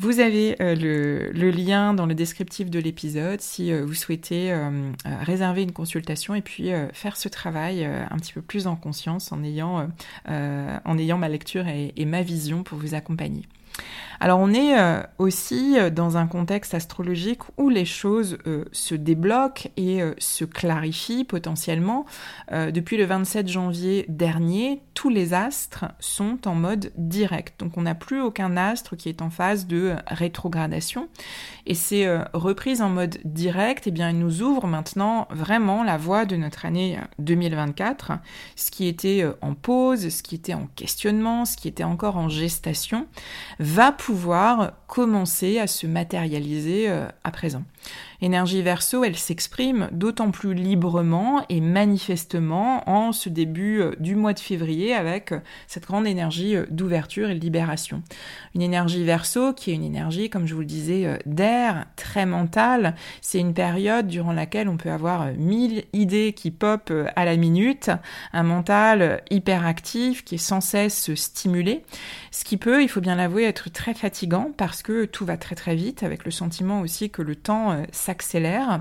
Vous 0.01 0.21
avez 0.21 0.55
euh, 0.63 0.77
le, 0.77 1.51
lien 1.51 1.93
dans 1.93 2.07
le 2.07 2.15
descriptif 2.15 2.71
de 2.71 2.79
l'épisode 2.79 3.41
si 3.41 3.73
euh, 3.73 3.85
vous 3.85 3.95
souhaitez 3.95 4.53
euh, 4.53 4.93
réserver 5.05 5.65
une 5.65 5.73
consultation 5.73 6.37
et 6.37 6.41
puis 6.41 6.71
faire 6.93 7.17
ce 7.17 7.29
travail 7.29 7.85
un 7.85 8.17
petit 8.17 8.33
peu 8.33 8.43
plus 8.43 8.67
en 8.67 8.77
conscience 8.77 9.33
en 9.33 9.43
ayant, 9.43 9.89
en 10.27 10.99
ayant 10.99 11.19
ma 11.19 11.29
lecture 11.29 11.67
et 11.69 12.05
ma 12.05 12.23
vision 12.23 12.63
pour 12.63 12.79
vous 12.79 12.95
accompagner. 12.95 13.43
Alors 14.21 14.41
on 14.41 14.53
est 14.53 14.79
euh, 14.79 15.01
aussi 15.19 15.79
euh, 15.79 15.91
dans 15.91 16.17
un 16.17 16.27
contexte 16.27 16.75
astrologique 16.75 17.41
où 17.57 17.69
les 17.69 17.85
choses 17.85 18.39
euh, 18.47 18.65
se 18.73 18.95
débloquent 18.95 19.69
et 19.77 20.01
se 20.19 20.45
clarifient 20.45 21.25
potentiellement. 21.25 22.05
depuis 22.51 22.97
le 22.97 23.05
27 23.05 23.49
janvier 23.49 24.05
dernier, 24.09 24.81
tous 24.95 25.09
les 25.09 25.35
astres 25.35 25.87
sont 26.01 26.47
en 26.47 26.55
mode 26.55 26.93
direct. 26.97 27.61
Donc 27.61 27.77
on 27.77 27.83
n'a 27.83 27.95
plus 27.95 28.21
aucun 28.21 28.57
astre 28.57 28.97
qui 28.97 29.09
est 29.09 29.23
en 29.23 29.31
phase 29.31 29.67
de 29.67 29.95
rétrogradation. 30.07 31.09
Et 31.67 31.75
ces 31.75 32.09
reprises 32.33 32.83
en 32.83 32.89
mode 32.89 33.19
direct, 33.25 33.87
eh 33.87 33.91
bien, 33.91 34.11
elles 34.11 34.19
nous 34.19 34.43
ouvrent 34.43 34.67
maintenant 34.67 35.29
vraiment 35.31 35.85
la 35.85 35.97
voie 35.97 36.25
de 36.25 36.37
notre 36.37 36.65
année 36.65 36.99
2024. 37.19 38.13
Ce 38.57 38.71
qui 38.71 38.89
était 38.89 39.25
en 39.41 39.55
pause, 39.55 40.09
ce 40.09 40.23
qui 40.23 40.35
était 40.35 40.55
en 40.55 40.69
questionnement, 40.75 41.45
ce 41.45 41.57
qui 41.57 41.69
était 41.69 41.85
encore 41.85 42.17
en 42.17 42.29
gestation, 42.29 43.07
va 43.69 43.93
pouvoir 43.93 44.73
commencer 44.87 45.59
à 45.59 45.67
se 45.67 45.87
matérialiser 45.87 46.89
euh, 46.89 47.07
à 47.25 47.31
présent. 47.31 47.63
Énergie 48.21 48.63
verso, 48.63 49.05
elle 49.05 49.15
s'exprime 49.15 49.89
d'autant 49.93 50.33
plus 50.33 50.53
librement 50.53 51.45
et 51.49 51.61
manifestement 51.61 52.83
en 52.91 53.13
ce 53.13 53.29
début 53.29 53.81
euh, 53.81 53.93
du 54.01 54.17
mois 54.17 54.33
de 54.33 54.41
février 54.41 54.93
avec 54.93 55.31
euh, 55.31 55.39
cette 55.69 55.87
grande 55.87 56.05
énergie 56.05 56.57
euh, 56.57 56.67
d'ouverture 56.69 57.31
et 57.31 57.37
de 57.37 57.41
libération. 57.41 58.03
Une 58.57 58.63
énergie 58.63 59.05
verso 59.05 59.53
qui 59.53 59.71
est 59.71 59.75
une 59.75 59.85
énergie, 59.85 60.31
comme 60.31 60.49
je 60.49 60.55
vous 60.55 60.61
le 60.61 60.67
disais, 60.67 61.21
d'air, 61.27 61.87
très 61.95 62.27
mentale. 62.27 62.97
C'est 63.21 63.39
une 63.39 63.55
période 63.55 64.09
durant 64.09 64.33
laquelle 64.33 64.69
on 64.69 64.79
peut 64.79 64.91
avoir 64.91 65.27
mille 65.37 65.85
idées 65.93 66.33
qui 66.33 66.51
popent 66.51 66.93
à 67.15 67.25
la 67.25 67.37
minute, 67.37 67.91
un 68.33 68.43
mental 68.43 69.23
hyper 69.31 69.65
actif 69.65 70.25
qui 70.25 70.37
est 70.37 70.39
sans 70.39 70.61
cesse 70.61 71.15
stimulé, 71.15 71.85
ce 72.33 72.45
qui 72.45 72.57
peut, 72.57 72.83
il 72.83 72.89
faut 72.89 73.01
bien 73.01 73.15
l'avouer, 73.15 73.45
être 73.45 73.71
très 73.71 73.95
fatigant 73.95 74.51
parce 74.57 74.83
que 74.83 75.05
tout 75.05 75.25
va 75.25 75.37
très 75.37 75.55
très 75.55 75.77
vite 75.77 76.03
avec 76.03 76.25
le 76.25 76.31
sentiment 76.31 76.81
aussi 76.81 77.11
que 77.11 77.23
le 77.23 77.37
temps 77.37 77.83
s'accélère, 78.09 78.81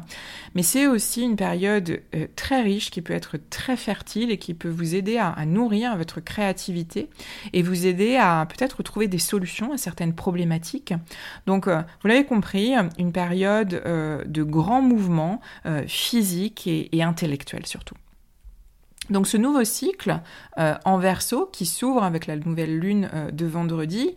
mais 0.55 0.63
c'est 0.63 0.87
aussi 0.87 1.21
une 1.21 1.35
période 1.35 2.01
euh, 2.15 2.27
très 2.37 2.61
riche 2.61 2.91
qui 2.91 3.01
peut 3.01 3.13
être 3.13 3.35
très 3.49 3.75
fertile 3.75 4.31
et 4.31 4.37
qui 4.37 4.53
peut 4.53 4.69
vous 4.69 4.95
aider 4.95 5.17
à, 5.17 5.45
nourrir 5.45 5.97
votre 5.97 6.21
créativité 6.21 7.09
et 7.51 7.61
vous 7.61 7.85
aider 7.85 8.15
à 8.15 8.47
peut-être 8.47 8.83
trouver 8.83 9.09
des 9.09 9.19
solutions 9.19 9.73
à 9.73 9.77
certaines 9.77 10.13
problématiques. 10.13 10.93
Donc, 11.45 11.67
euh, 11.67 11.81
vous 12.01 12.07
l'avez 12.07 12.25
compris, 12.25 12.73
une 12.97 13.11
période 13.11 13.81
euh, 13.85 14.23
de 14.25 14.43
grands 14.43 14.81
mouvements 14.81 15.41
physiques 15.87 16.67
et, 16.67 16.95
et 16.95 17.03
intellectuels 17.03 17.65
surtout. 17.65 17.95
Donc 19.09 19.27
ce 19.27 19.37
nouveau 19.37 19.63
cycle 19.63 20.19
en 20.57 20.97
verso 20.97 21.49
qui 21.51 21.65
s'ouvre 21.65 22.03
avec 22.03 22.27
la 22.27 22.35
nouvelle 22.35 22.77
lune 22.77 23.09
de 23.31 23.45
vendredi, 23.45 24.15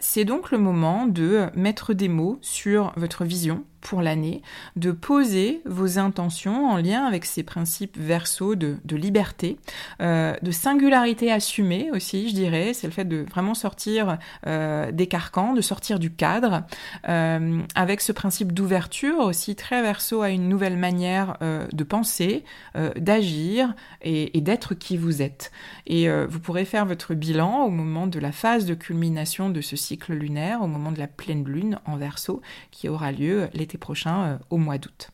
c'est 0.00 0.24
donc 0.24 0.50
le 0.50 0.58
moment 0.58 1.06
de 1.06 1.46
mettre 1.54 1.94
des 1.94 2.08
mots 2.08 2.38
sur 2.40 2.92
votre 2.96 3.24
vision, 3.24 3.64
pour 3.84 4.00
l'année, 4.00 4.42
de 4.76 4.90
poser 4.90 5.60
vos 5.66 5.98
intentions 5.98 6.70
en 6.70 6.78
lien 6.78 7.04
avec 7.04 7.26
ces 7.26 7.42
principes 7.42 7.98
verso 7.98 8.54
de, 8.54 8.78
liberté, 8.96 9.58
euh, 10.00 10.34
de 10.40 10.50
singularité 10.50 11.30
assumée 11.30 11.90
aussi, 11.92 12.30
je 12.30 12.34
dirais. 12.34 12.72
C'est 12.72 12.86
le 12.86 12.92
fait 12.92 13.04
de 13.04 13.18
vraiment 13.30 13.54
sortir 13.54 14.16
euh, 14.46 14.90
des 14.90 15.06
carcans, 15.06 15.52
de 15.52 15.60
sortir 15.60 15.98
du 15.98 16.10
cadre, 16.10 16.62
euh, 17.08 17.60
avec 17.74 18.00
ce 18.00 18.12
principe 18.12 18.52
d'ouverture 18.52 19.18
aussi 19.18 19.54
très 19.54 19.82
verso 19.82 20.22
à 20.22 20.30
une 20.30 20.48
nouvelle 20.48 20.78
manière 20.78 21.36
de 21.40 21.84
penser, 21.84 22.44
d'agir 22.96 23.74
et, 24.00 24.36
et 24.36 24.40
d'être 24.40 24.74
qui 24.74 24.96
vous 24.96 25.20
êtes. 25.20 25.52
Et 25.86 26.08
vous 26.26 26.40
pourrez 26.40 26.64
faire 26.64 26.86
votre 26.86 27.12
bilan 27.14 27.64
au 27.64 27.70
moment 27.70 28.06
de 28.06 28.18
la 28.18 28.32
phase 28.32 28.64
de 28.64 28.74
culmination 28.74 29.50
de 29.50 29.60
ce 29.60 29.76
cycle 29.76 30.14
lunaire, 30.14 30.62
au 30.62 30.66
moment 30.66 30.90
de 30.90 30.98
la 30.98 31.06
pleine 31.06 31.44
lune 31.44 31.78
en 31.84 31.96
verso, 31.96 32.40
qui 32.70 32.88
aura 32.88 33.12
lieu 33.12 33.48
l'été 33.52 33.73
prochain, 33.78 34.24
euh, 34.24 34.38
au 34.50 34.58
mois 34.58 34.78
d'août. 34.78 35.10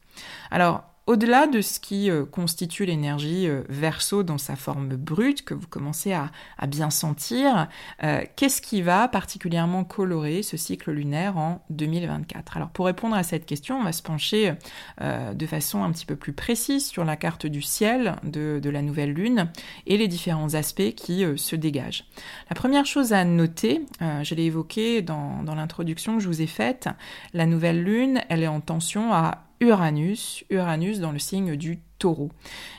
Alors, 0.51 0.85
au-delà 1.11 1.49
de 1.49 1.61
ce 1.61 1.81
qui 1.81 2.09
euh, 2.09 2.25
constitue 2.25 2.85
l'énergie 2.85 3.49
euh, 3.49 3.63
verso 3.69 4.23
dans 4.23 4.39
sa 4.39 4.55
forme 4.55 4.91
brute, 4.91 5.45
que 5.45 5.55
vous 5.55 5.67
commencez 5.67 6.13
à, 6.13 6.31
bien 6.69 6.89
sentir, 6.89 7.67
euh, 8.05 8.23
qu'est-ce 8.37 8.63
qui 8.63 8.81
va 8.81 9.09
particulièrement 9.09 9.83
colorer 9.83 10.45
ce 10.45 10.57
cycle 10.57 10.93
lunaire 10.93 11.37
en 11.37 11.65
2024 11.71 12.57
Alors 12.57 12.69
pour 12.69 12.87
répondre 12.87 13.17
à 13.17 13.25
cette 13.25 13.45
question, 13.45 13.81
on 13.81 13.83
va 13.83 13.91
se 13.91 14.03
pencher 14.03 14.55
de 15.01 15.47
façon 15.47 15.83
un 15.83 15.91
petit 15.91 16.07
peu 16.07 16.15
plus 16.15 16.33
précise 16.33 16.87
sur 16.87 17.05
la 17.05 17.17
carte 17.17 17.47
du 17.47 17.63
ciel 17.63 18.17
de, 18.23 18.61
la 18.71 18.83
nouvelle 18.83 19.13
lune 19.13 19.51
et 19.87 19.97
les 19.97 20.07
différents 20.07 20.55
aspects 20.55 20.95
qui 20.95 21.25
se 21.37 21.57
dégagent. 21.57 22.05
La 22.51 22.55
première 22.55 22.87
chose 22.87 23.13
à 23.13 23.25
noter, 23.25 23.85
je 24.01 24.35
l'ai 24.35 24.45
évoqué 24.45 25.03
dans, 25.03 25.43
dans 25.43 25.55
l'introduction 25.55 26.17
que 26.17 26.23
je 26.23 26.29
vous 26.29 26.43
ai 26.43 26.47
faite, 26.47 26.89
la 27.33 27.47
nouvelle 27.47 27.83
lune, 27.83 28.21
elle 28.29 28.43
est 28.43 28.49
en 28.49 28.61
tension 28.61 29.13
à 29.13 29.50
Uranus, 29.63 30.43
Uranus 30.49 31.01
dans 31.01 31.13
le 31.13 31.19
signe 31.19 31.55
du 31.55 31.81
taureau. 32.01 32.31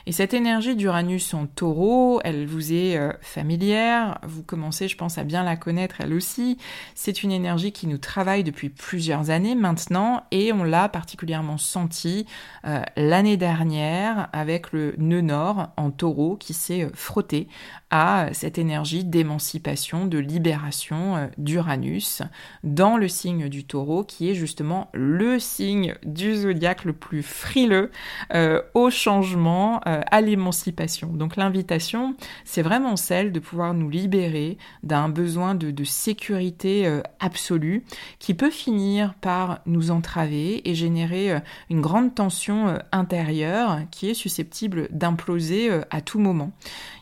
Et 0.06 0.12
cette 0.12 0.34
énergie 0.34 0.74
d'Uranus 0.74 1.32
en 1.32 1.46
taureau, 1.46 2.20
elle 2.24 2.44
vous 2.44 2.72
est 2.72 2.96
euh, 2.96 3.12
familière, 3.20 4.18
vous 4.24 4.42
commencez, 4.42 4.88
je 4.88 4.96
pense, 4.96 5.16
à 5.16 5.24
bien 5.24 5.44
la 5.44 5.56
connaître 5.56 5.96
elle 6.00 6.12
aussi. 6.12 6.58
C'est 6.96 7.22
une 7.22 7.30
énergie 7.30 7.70
qui 7.70 7.86
nous 7.86 7.98
travaille 7.98 8.42
depuis 8.42 8.68
plusieurs 8.68 9.30
années 9.30 9.54
maintenant 9.54 10.24
et 10.32 10.52
on 10.52 10.64
l'a 10.64 10.88
particulièrement 10.88 11.56
senti 11.56 12.26
euh, 12.66 12.82
l'année 12.96 13.36
dernière 13.36 14.28
avec 14.32 14.72
le 14.72 14.94
nœud 14.98 15.20
nord 15.20 15.68
en 15.76 15.92
taureau 15.92 16.36
qui 16.36 16.52
s'est 16.52 16.82
euh, 16.82 16.90
frotté 16.94 17.46
à 17.90 18.28
cette 18.32 18.58
énergie 18.58 19.04
d'émancipation, 19.04 20.06
de 20.06 20.18
libération 20.18 21.28
d'Uranus 21.36 22.22
dans 22.64 22.96
le 22.96 23.06
signe 23.06 23.50
du 23.50 23.64
taureau 23.64 24.02
qui 24.02 24.30
est 24.30 24.34
justement 24.34 24.88
le 24.94 25.38
signe 25.38 25.94
du 26.02 26.34
zodiaque 26.34 26.86
le 26.86 26.94
plus 26.94 27.22
frileux 27.22 27.90
au 28.72 28.88
champ 28.88 29.11
changement, 29.12 29.80
euh, 29.86 30.00
à 30.10 30.22
l'émancipation. 30.22 31.08
Donc 31.08 31.36
l'invitation, 31.36 32.16
c'est 32.44 32.62
vraiment 32.62 32.96
celle 32.96 33.30
de 33.30 33.40
pouvoir 33.40 33.74
nous 33.74 33.90
libérer 33.90 34.56
d'un 34.82 35.10
besoin 35.10 35.54
de, 35.54 35.84
sécurité 35.84 36.86
euh, 36.86 37.02
absolue 37.20 37.84
qui 38.18 38.34
peut 38.34 38.50
finir 38.50 39.14
par 39.20 39.60
nous 39.66 39.90
entraver 39.90 40.66
et 40.68 40.74
générer 40.74 41.32
euh, 41.32 41.40
une 41.68 41.82
grande 41.82 42.14
tension 42.14 42.78
intérieure 42.92 43.80
qui 43.90 44.08
est 44.08 44.14
susceptible 44.14 44.88
d'imploser 44.90 45.70
à 45.90 46.00
tout 46.00 46.18
moment. 46.18 46.52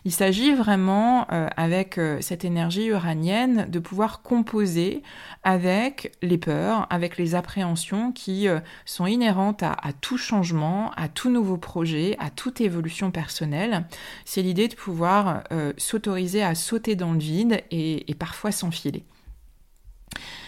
Il 0.05 0.13
s'agit 0.13 0.55
vraiment, 0.55 1.27
avec 1.57 2.01
cette 2.21 2.45
énergie 2.45 2.87
uranienne, 2.87 3.67
de 3.69 3.79
pouvoir 3.79 4.23
composer 4.23 5.03
avec 5.43 6.13
les 6.23 6.39
peurs, 6.39 6.87
avec 6.91 7.19
les 7.19 7.35
appréhensions 7.35 8.13
qui 8.13 8.47
sont 8.85 9.07
inhérentes 9.07 9.63
à 9.63 9.93
tout 10.01 10.17
changement, 10.17 10.91
à 10.97 11.09
tout 11.09 11.31
nouveau 11.31 11.59
projet 11.59 12.00
à 12.19 12.31
toute 12.31 12.61
évolution 12.61 13.11
personnelle. 13.11 13.85
C'est 14.25 14.43
l'idée 14.43 14.69
de 14.69 14.75
pouvoir 14.75 15.45
euh, 15.53 15.73
s'autoriser 15.77 16.43
à 16.43 16.55
sauter 16.55 16.97
dans 16.97 17.13
le 17.13 17.19
vide 17.19 17.63
et, 17.71 18.05
parfois 18.19 18.53
s'enfiler. 18.53 19.05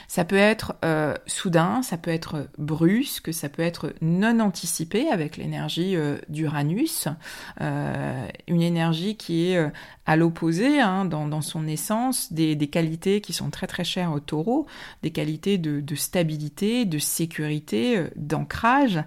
Ça 0.09 0.27
peut 0.27 0.37
être 0.37 0.75
euh, 0.85 1.15
soudain, 1.27 1.81
ça 1.81 1.97
peut 1.97 2.11
être 2.11 2.49
brusque, 2.59 3.33
ça 3.33 3.49
peut 3.49 3.63
être 3.63 3.95
non 4.03 4.41
anticipé 4.41 5.09
avec 5.09 5.39
l'énergie 5.39 5.97
euh, 5.97 6.19
d'Uranus, 6.29 7.09
une 7.59 8.61
énergie 8.61 9.17
qui 9.17 9.51
est 9.51 9.71
à 10.05 10.17
l'opposé 10.17 10.81
hein, 10.81 11.07
dans, 11.07 11.41
son 11.41 11.67
essence 11.67 12.31
des, 12.31 12.57
qualités 12.69 13.23
qui 13.23 13.33
sont 13.33 13.49
très 13.49 13.67
très 13.67 13.85
chères 13.85 14.13
au 14.13 14.21
taureau, 14.21 14.67
des 15.03 15.13
qualités 15.13 15.57
de 15.57 15.95
stabilité, 15.95 16.85
de 16.85 16.99
sécurité, 16.99 18.05
d'ancrage, 18.17 19.03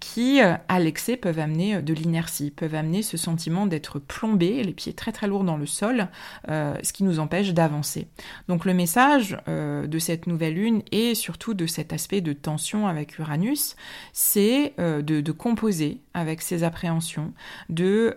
qui, 0.00 0.42
euh, 0.42 0.54
à 0.68 0.80
l'excès, 0.80 1.16
peuvent 1.16 1.38
amener 1.38 1.76
euh, 1.76 1.82
de 1.82 1.92
l'inertie, 1.92 2.50
peuvent 2.50 2.74
amener 2.74 3.02
ce 3.02 3.16
sentiment 3.16 3.66
d'être 3.66 3.98
plombé, 3.98 4.64
les 4.64 4.72
pieds 4.72 4.94
très 4.94 5.12
très 5.12 5.28
lourds 5.28 5.44
dans 5.44 5.58
le 5.58 5.66
sol, 5.66 6.08
euh, 6.48 6.74
ce 6.82 6.92
qui 6.92 7.04
nous 7.04 7.20
empêche 7.20 7.52
d'avancer. 7.52 8.08
Donc 8.48 8.64
le 8.64 8.74
message 8.74 9.36
de 9.46 9.98
cette 9.98 10.26
nouvelle 10.26 10.54
lune 10.54 10.82
et 10.92 11.14
surtout 11.14 11.52
de 11.52 11.66
cet 11.66 11.92
aspect 11.92 12.20
de 12.20 12.32
tension 12.32 12.88
avec 12.88 13.18
Uranus, 13.18 13.76
c'est 14.12 14.74
de, 14.78 15.32
composer 15.32 16.00
avec 16.14 16.40
ces 16.40 16.64
appréhensions, 16.64 17.32
de 17.68 18.14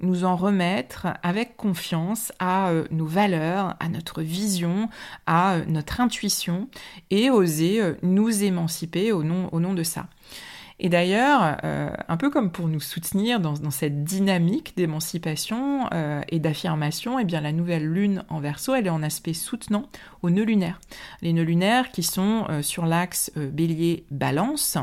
nous 0.00 0.24
en 0.24 0.36
remettre 0.36 1.08
avec 1.22 1.56
confiance 1.56 2.32
à 2.40 2.72
nos 2.90 3.06
valeurs, 3.06 3.76
à 3.78 3.88
notre 3.88 4.22
vision, 4.22 4.88
à 5.26 5.58
notre 5.68 6.00
intuition 6.00 6.68
et 7.10 7.30
oser 7.30 7.94
nous 8.02 8.42
émanciper 8.42 9.12
au 9.12 9.22
nom 9.22 9.74
de 9.74 9.82
ça. 9.82 10.08
Et 10.78 10.90
d'ailleurs, 10.90 11.56
euh, 11.64 11.90
un 12.08 12.16
peu 12.18 12.28
comme 12.28 12.50
pour 12.50 12.68
nous 12.68 12.80
soutenir 12.80 13.40
dans, 13.40 13.70
cette 13.70 14.04
dynamique 14.04 14.74
d'émancipation 14.76 15.88
euh, 15.92 16.20
et 16.28 16.38
d'affirmation, 16.38 17.18
eh 17.18 17.24
bien 17.24 17.40
la 17.40 17.52
nouvelle 17.52 17.86
lune 17.86 18.24
en 18.28 18.40
verso, 18.40 18.74
elle 18.74 18.86
est 18.86 18.90
en 18.90 19.02
aspect 19.02 19.32
soutenant 19.32 19.88
aux 20.22 20.28
nœuds 20.28 20.44
lunaires. 20.44 20.78
Les 21.22 21.32
nœuds 21.32 21.44
lunaires 21.44 21.92
qui 21.92 22.02
sont 22.02 22.44
euh, 22.50 22.60
sur 22.60 22.84
l'axe 22.84 23.32
bélier-balance. 23.36 24.76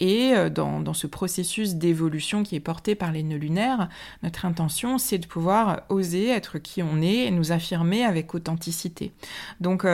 et 0.00 0.34
dans, 0.50 0.94
ce 0.94 1.06
processus 1.06 1.76
d'évolution 1.76 2.42
qui 2.42 2.56
est 2.56 2.60
porté 2.60 2.94
par 2.94 3.12
les 3.12 3.22
nœuds 3.22 3.38
lunaires, 3.38 3.88
notre 4.22 4.44
intention, 4.44 4.98
c'est 4.98 5.18
de 5.18 5.26
pouvoir 5.26 5.82
oser 5.88 6.28
être 6.28 6.58
qui 6.58 6.82
on 6.82 7.00
est 7.00 7.26
et 7.26 7.30
nous 7.30 7.52
affirmer 7.52 8.04
avec 8.04 8.34
authenticité. 8.34 9.12
Donc 9.60 9.86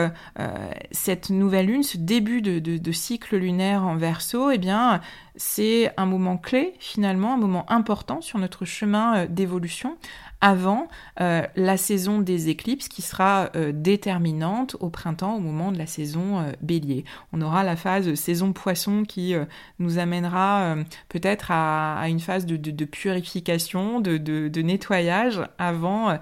cette 0.91 1.29
nouvelle 1.29 1.67
lune, 1.67 1.83
ce 1.83 1.97
début 1.97 2.41
de 2.41 2.91
cycle 2.91 3.37
lunaire 3.37 3.83
en 3.83 3.95
verso, 3.95 4.51
eh 4.51 4.57
bien, 4.57 4.88
c'est 5.35 5.91
un 5.95 6.05
moment 6.05 6.37
clé, 6.37 6.73
finalement, 6.79 7.33
un 7.33 7.37
moment 7.37 7.69
important 7.71 8.19
sur 8.21 8.39
notre 8.39 8.65
chemin 8.65 9.19
euh, 9.19 9.27
d'évolution 9.27 9.97
avant 10.41 10.87
euh, 11.19 11.45
la 11.55 11.77
saison 11.77 12.19
des 12.19 12.49
éclipses 12.49 12.87
qui 12.87 13.01
sera 13.01 13.49
euh, 13.55 13.71
déterminante 13.73 14.75
au 14.79 14.89
printemps, 14.89 15.35
au 15.35 15.39
moment 15.39 15.71
de 15.71 15.77
la 15.77 15.85
saison 15.85 16.53
bélier. 16.61 17.03
On 17.33 17.41
aura 17.41 17.63
la 17.63 17.75
phase 17.75 18.13
saison 18.15 18.53
poisson 18.53 19.03
qui 19.03 19.33
nous 19.79 19.97
amènera 19.97 20.75
peut-être 21.09 21.51
à, 21.51 22.05
une 22.07 22.21
phase 22.21 22.45
de, 22.45 22.85
purification, 22.85 23.99
de, 23.99 24.61
nettoyage 24.61 25.41
avant 25.57 26.17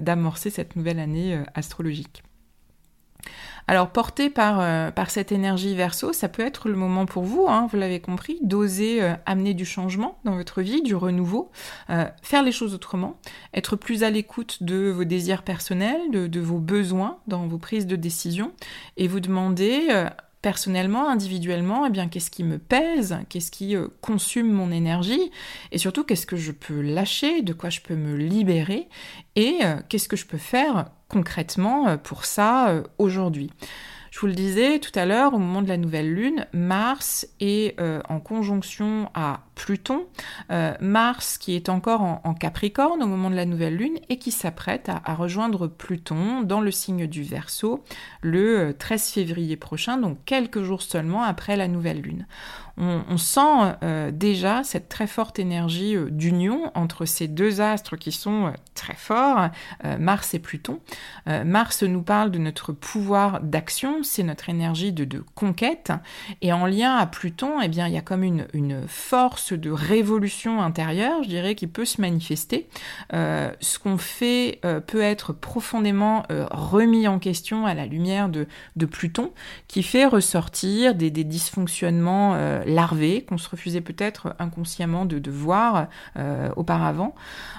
d'amorcer 0.00 0.50
cette 0.50 0.74
nouvelle 0.74 0.98
année 0.98 1.38
astrologique. 1.54 2.22
Alors 3.70 3.90
porté 3.90 4.30
par, 4.30 4.58
euh, 4.58 4.90
par 4.90 5.10
cette 5.10 5.30
énergie 5.30 5.76
verso, 5.76 6.12
ça 6.12 6.28
peut 6.28 6.42
être 6.42 6.68
le 6.68 6.74
moment 6.74 7.06
pour 7.06 7.22
vous, 7.22 7.46
hein, 7.48 7.68
vous 7.70 7.76
l'avez 7.76 8.00
compris, 8.00 8.36
d'oser 8.42 9.00
euh, 9.00 9.14
amener 9.26 9.54
du 9.54 9.64
changement 9.64 10.18
dans 10.24 10.34
votre 10.34 10.60
vie, 10.60 10.82
du 10.82 10.96
renouveau, 10.96 11.52
euh, 11.88 12.04
faire 12.20 12.42
les 12.42 12.50
choses 12.50 12.74
autrement, 12.74 13.20
être 13.54 13.76
plus 13.76 14.02
à 14.02 14.10
l'écoute 14.10 14.64
de 14.64 14.90
vos 14.90 15.04
désirs 15.04 15.44
personnels, 15.44 16.10
de, 16.10 16.40
vos 16.40 16.58
besoins 16.58 17.18
dans 17.28 17.46
vos 17.46 17.58
prises 17.58 17.86
de 17.86 17.94
décision, 17.94 18.50
et 18.96 19.06
vous 19.06 19.20
demander 19.20 19.86
personnellement, 20.42 21.08
individuellement, 21.08 21.86
eh 21.86 21.90
bien, 21.90 22.08
qu'est-ce 22.08 22.30
qui 22.30 22.44
me 22.44 22.58
pèse, 22.58 23.18
qu'est-ce 23.28 23.50
qui 23.50 23.76
consume 24.00 24.50
mon 24.50 24.70
énergie, 24.70 25.30
et 25.72 25.78
surtout, 25.78 26.04
qu'est-ce 26.04 26.26
que 26.26 26.36
je 26.36 26.52
peux 26.52 26.80
lâcher, 26.80 27.42
de 27.42 27.52
quoi 27.52 27.70
je 27.70 27.80
peux 27.80 27.96
me 27.96 28.16
libérer, 28.16 28.88
et 29.36 29.58
qu'est-ce 29.88 30.08
que 30.08 30.16
je 30.16 30.26
peux 30.26 30.38
faire 30.38 30.86
concrètement 31.10 31.88
euh, 31.88 31.96
pour 31.98 32.24
ça 32.24 32.70
euh, 32.70 32.82
aujourd'hui. 32.96 33.50
Je 34.10 34.18
vous 34.20 34.26
le 34.26 34.32
disais 34.32 34.78
tout 34.78 34.96
à 34.98 35.06
l'heure, 35.06 35.34
au 35.34 35.38
moment 35.38 35.62
de 35.62 35.68
la 35.68 35.76
nouvelle 35.76 36.12
lune, 36.12 36.46
Mars 36.52 37.28
est 37.38 37.78
euh, 37.80 38.00
en 38.08 38.18
conjonction 38.18 39.08
à 39.14 39.40
Pluton. 39.60 40.06
Mars 40.80 41.36
qui 41.36 41.54
est 41.54 41.68
encore 41.68 42.00
en, 42.00 42.34
Capricorne 42.34 43.02
au 43.02 43.06
moment 43.06 43.28
de 43.28 43.36
la 43.36 43.44
nouvelle 43.44 43.76
lune 43.76 43.98
et 44.08 44.18
qui 44.18 44.30
s'apprête 44.30 44.88
à, 44.88 45.14
rejoindre 45.14 45.66
Pluton 45.66 46.40
dans 46.40 46.62
le 46.62 46.70
signe 46.70 47.06
du 47.06 47.22
Verseau 47.22 47.84
le 48.22 48.74
13 48.78 49.10
février 49.10 49.56
prochain, 49.56 49.98
donc 49.98 50.18
quelques 50.24 50.62
jours 50.62 50.80
seulement 50.80 51.22
après 51.22 51.56
la 51.56 51.68
nouvelle 51.68 52.00
lune 52.00 52.26
on, 52.80 53.16
sent 53.18 53.76
euh, 53.82 54.10
déjà 54.10 54.64
cette 54.64 54.88
très 54.88 55.06
forte 55.06 55.38
énergie 55.38 55.96
euh, 55.96 56.08
d'union 56.10 56.70
entre 56.74 57.04
ces 57.04 57.28
deux 57.28 57.60
astres 57.60 57.96
qui 57.96 58.10
sont 58.10 58.46
euh, 58.46 58.50
très 58.74 58.94
forts, 58.94 59.50
Mars 59.98 60.32
et 60.34 60.38
Pluton. 60.38 60.80
Mars 61.44 61.82
nous 61.82 62.02
parle 62.02 62.30
de 62.30 62.38
notre 62.38 62.72
pouvoir 62.72 63.40
d'action, 63.40 64.02
c'est 64.02 64.22
notre 64.22 64.48
énergie 64.48 64.92
de, 64.92 65.22
conquête, 65.34 65.92
et 66.40 66.52
en 66.52 66.66
lien 66.66 66.96
à 66.96 67.06
Pluton, 67.06 67.60
eh 67.60 67.68
bien, 67.68 67.86
il 67.88 67.94
y 67.94 67.98
a 67.98 68.02
comme 68.02 68.22
une 68.22 68.88
force 68.88 69.49
de 69.52 69.70
révolution 69.70 70.60
intérieure, 70.62 71.22
je 71.22 71.28
dirais, 71.28 71.54
qui 71.54 71.66
peut 71.66 71.84
se 71.84 72.00
manifester. 72.00 72.68
ce 73.12 73.78
qu'on 73.78 73.98
fait 73.98 74.60
peut 74.86 75.00
être 75.00 75.32
profondément 75.32 76.24
remis 76.50 77.08
en 77.08 77.18
question 77.18 77.66
à 77.66 77.74
la 77.74 77.86
lumière 77.86 78.28
de, 78.28 78.46
Pluton, 78.86 79.32
qui 79.68 79.82
fait 79.82 80.06
ressortir 80.06 80.94
des, 80.94 81.10
dysfonctionnements 81.10 82.36
larvée 82.66 83.24
qu'on 83.28 83.38
se 83.38 83.48
refusait 83.48 83.80
peut-être 83.80 84.34
inconsciemment 84.38 85.04
de, 85.04 85.30
voir 85.30 85.88
euh, 86.16 86.50
auparavant. 86.56 87.14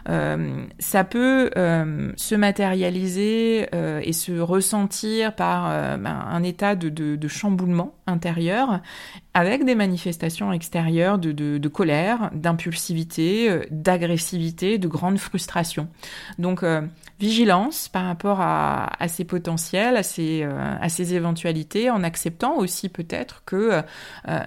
Euh, 0.10 0.66
ça 0.80 1.04
peut 1.04 1.52
euh, 1.58 2.12
se 2.16 2.36
matérialiser 2.36 3.68
et 3.72 4.14
se 4.14 4.40
ressentir 4.40 5.36
par 5.36 5.98
ben, 5.98 6.26
un 6.30 6.44
état 6.44 6.76
de, 6.76 7.28
chamboulement 7.28 7.94
intérieur 8.12 8.82
avec 9.34 9.66
des 9.66 9.76
manifestations 9.76 10.52
extérieures 10.52 11.18
de, 11.18 11.68
colère, 11.68 12.30
d'impulsivité, 12.34 13.62
d'agressivité, 13.72 14.78
de 14.78 14.88
grande 14.88 15.18
frustration. 15.18 15.88
Donc 16.38 16.66
vigilance 17.20 17.88
par 17.88 18.06
rapport 18.06 18.42
à, 18.42 19.08
ces 19.08 19.24
potentiels, 19.24 19.96
à 19.96 20.04
ces, 20.04 20.44
à 20.44 20.90
ces 20.90 21.14
éventualités, 21.14 21.90
en 21.90 22.04
acceptant 22.04 22.58
aussi 22.58 22.90
peut-être 22.90 23.44
que 23.46 23.82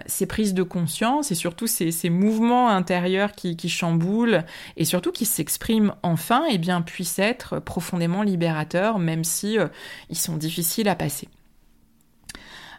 ces 0.05 0.27
prises 0.27 0.53
de 0.53 0.63
conscience 0.63 1.33
et 1.33 1.35
surtout 1.35 1.67
ces, 1.67 2.11
mouvements 2.11 2.69
intérieurs 2.69 3.33
qui, 3.33 3.57
qui 3.57 3.71
chamboulent 3.71 4.45
et 4.77 4.85
surtout 4.85 5.13
qui 5.13 5.25
s'expriment 5.25 5.95
enfin, 6.03 6.45
eh 6.51 6.59
bien, 6.59 6.83
puissent 6.83 7.19
être 7.19 7.59
profondément 7.59 8.23
libérateurs, 8.23 8.99
même 8.99 9.25
si 9.25 9.57
ils 10.11 10.19
sont 10.19 10.37
difficiles 10.37 10.89
à 10.89 10.95
passer. 10.95 11.29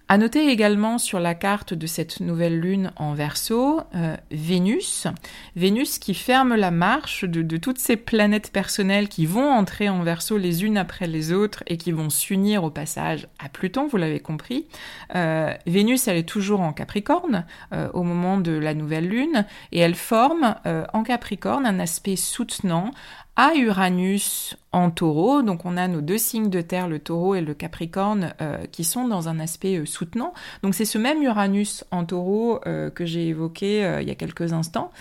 À 0.07 0.19
noter 0.19 0.49
également 0.49 0.99
sur 0.99 1.19
la 1.19 1.33
carte 1.33 1.73
de 1.73 1.87
cette 1.87 2.19
nouvelle 2.19 2.59
lune 2.59 2.91
en 2.95 3.15
verso, 3.15 3.81
euh, 3.95 4.15
Vénus. 4.29 5.07
Vénus 5.55 5.97
qui 5.97 6.13
ferme 6.13 6.53
la 6.53 6.69
marche 6.69 7.25
de, 7.25 7.57
toutes 7.57 7.79
ces 7.79 7.95
planètes 7.95 8.51
personnelles 8.51 9.09
qui 9.09 9.25
vont 9.25 9.49
entrer 9.49 9.89
en 9.89 10.03
verso 10.03 10.37
les 10.37 10.63
unes 10.63 10.77
après 10.77 11.07
les 11.07 11.33
autres 11.33 11.63
et 11.65 11.77
qui 11.77 11.91
vont 11.91 12.11
s'unir 12.11 12.63
au 12.63 12.69
passage 12.69 13.27
à 13.43 13.49
Pluton, 13.49 13.87
vous 13.87 13.97
l'avez 13.97 14.19
compris. 14.19 14.67
Euh, 15.15 15.51
Vénus, 15.65 16.07
elle 16.07 16.17
est 16.17 16.29
toujours 16.29 16.61
en 16.61 16.71
Capricorne 16.71 17.43
euh, 17.73 17.89
au 17.95 18.03
moment 18.03 18.37
de 18.37 18.51
la 18.51 18.75
nouvelle 18.75 19.07
lune 19.07 19.47
et 19.71 19.79
elle 19.79 19.95
forme 19.95 20.55
en 20.93 21.03
Capricorne 21.03 21.65
un 21.65 21.79
aspect 21.79 22.15
soutenant 22.15 22.91
à 23.35 23.55
Uranus 23.55 24.55
en 24.75 24.91
taureau. 24.91 25.41
Donc 25.41 25.63
on 25.63 25.77
a 25.77 25.88
nos 25.88 26.01
deux 26.01 26.17
signes 26.17 26.49
de 26.49 26.59
terre, 26.59 26.89
le 26.89 26.99
taureau 26.99 27.33
et 27.33 27.41
le 27.41 27.53
capricorne, 27.53 28.33
euh, 28.41 28.57
qui 28.71 28.83
sont 28.83 29.07
dans 29.07 29.29
un 29.29 29.39
aspect 29.39 29.77
euh, 29.77 29.85
soutenant. 29.85 30.33
Donc 30.63 30.75
c'est 30.75 30.83
ce 30.83 30.97
même 30.97 31.23
Uranus 31.23 31.85
en 31.91 32.03
taureau 32.03 32.59
euh, 32.67 32.89
que 32.89 33.05
j'ai 33.05 33.29
évoqué 33.29 33.65
il 34.01 34.07
y 34.07 34.11
a 34.11 34.15
quelques 34.15 34.51
instants, 34.51 34.91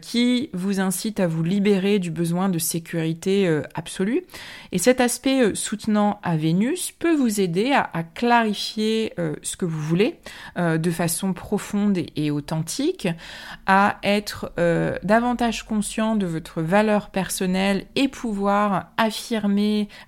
qui 0.00 0.48
vous 0.54 0.80
incite 0.80 1.20
à 1.20 1.26
vous 1.26 1.42
libérer 1.42 1.98
du 1.98 2.10
besoin 2.10 2.48
de 2.48 2.58
sécurité 2.58 3.48
absolue. 3.74 4.22
Et 4.72 4.78
cet 4.78 5.00
aspect 5.00 5.54
soutenant 5.54 6.18
à 6.22 6.36
Vénus 6.36 6.92
peut 6.92 7.14
vous 7.14 7.40
aider 7.40 7.72
à, 7.72 8.02
clarifier 8.02 9.12
ce 9.42 9.56
que 9.56 9.64
vous 9.64 9.80
voulez 9.80 10.18
de 10.56 10.90
façon 10.90 11.34
profonde 11.34 11.98
et, 11.98 12.12
et 12.16 12.30
authentique, 12.30 13.08
à 13.66 13.98
être 14.02 14.52
davantage 15.02 15.64
conscient 15.64 16.16
de 16.16 16.26
votre 16.26 16.62
valeur 16.62 17.10
personnelle 17.10 17.84
et 17.94 18.08
pouvoir 18.08 18.92
affirmer 18.96 19.17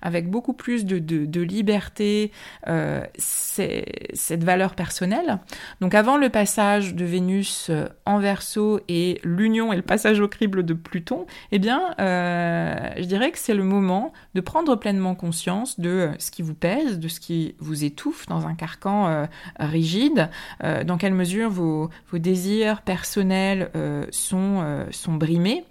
avec 0.01 0.29
beaucoup 0.29 0.53
plus 0.53 0.85
de, 0.85 1.41
liberté 1.41 2.31
euh, 2.67 3.03
cette 3.17 4.43
valeur 4.43 4.75
personnelle. 4.75 5.39
Donc 5.81 5.95
avant 5.95 6.17
le 6.17 6.29
passage 6.29 6.93
de 6.93 7.05
Vénus 7.05 7.67
euh, 7.69 7.87
en 8.05 8.19
verso 8.19 8.79
et 8.87 9.19
l'union 9.23 9.73
et 9.73 9.75
le 9.75 9.81
passage 9.81 10.19
au 10.19 10.27
crible 10.27 10.63
de 10.63 10.73
Pluton, 10.73 11.25
eh 11.51 11.59
bien, 11.59 11.95
euh, 11.99 12.75
je 12.97 13.03
dirais 13.03 13.31
que 13.31 13.39
c'est 13.39 13.53
le 13.53 13.63
moment 13.63 14.13
de 14.35 14.41
prendre 14.41 14.75
pleinement 14.75 15.15
conscience 15.15 15.79
de 15.79 16.11
ce 16.19 16.31
qui 16.31 16.41
vous 16.41 16.53
pèse, 16.53 16.99
de 16.99 17.07
ce 17.07 17.19
qui 17.19 17.55
vous 17.59 17.83
étouffe 17.83 18.27
dans 18.27 18.47
un 18.47 18.53
carcan 18.53 19.27
rigide, 19.59 20.29
dans 20.61 20.97
quelle 20.97 21.13
mesure 21.13 21.49
vos, 21.49 21.89
vos 22.11 22.17
désirs 22.17 22.81
personnels 22.81 23.69
sont, 24.11 24.85
sont 24.91 25.13
brimés. 25.13 25.65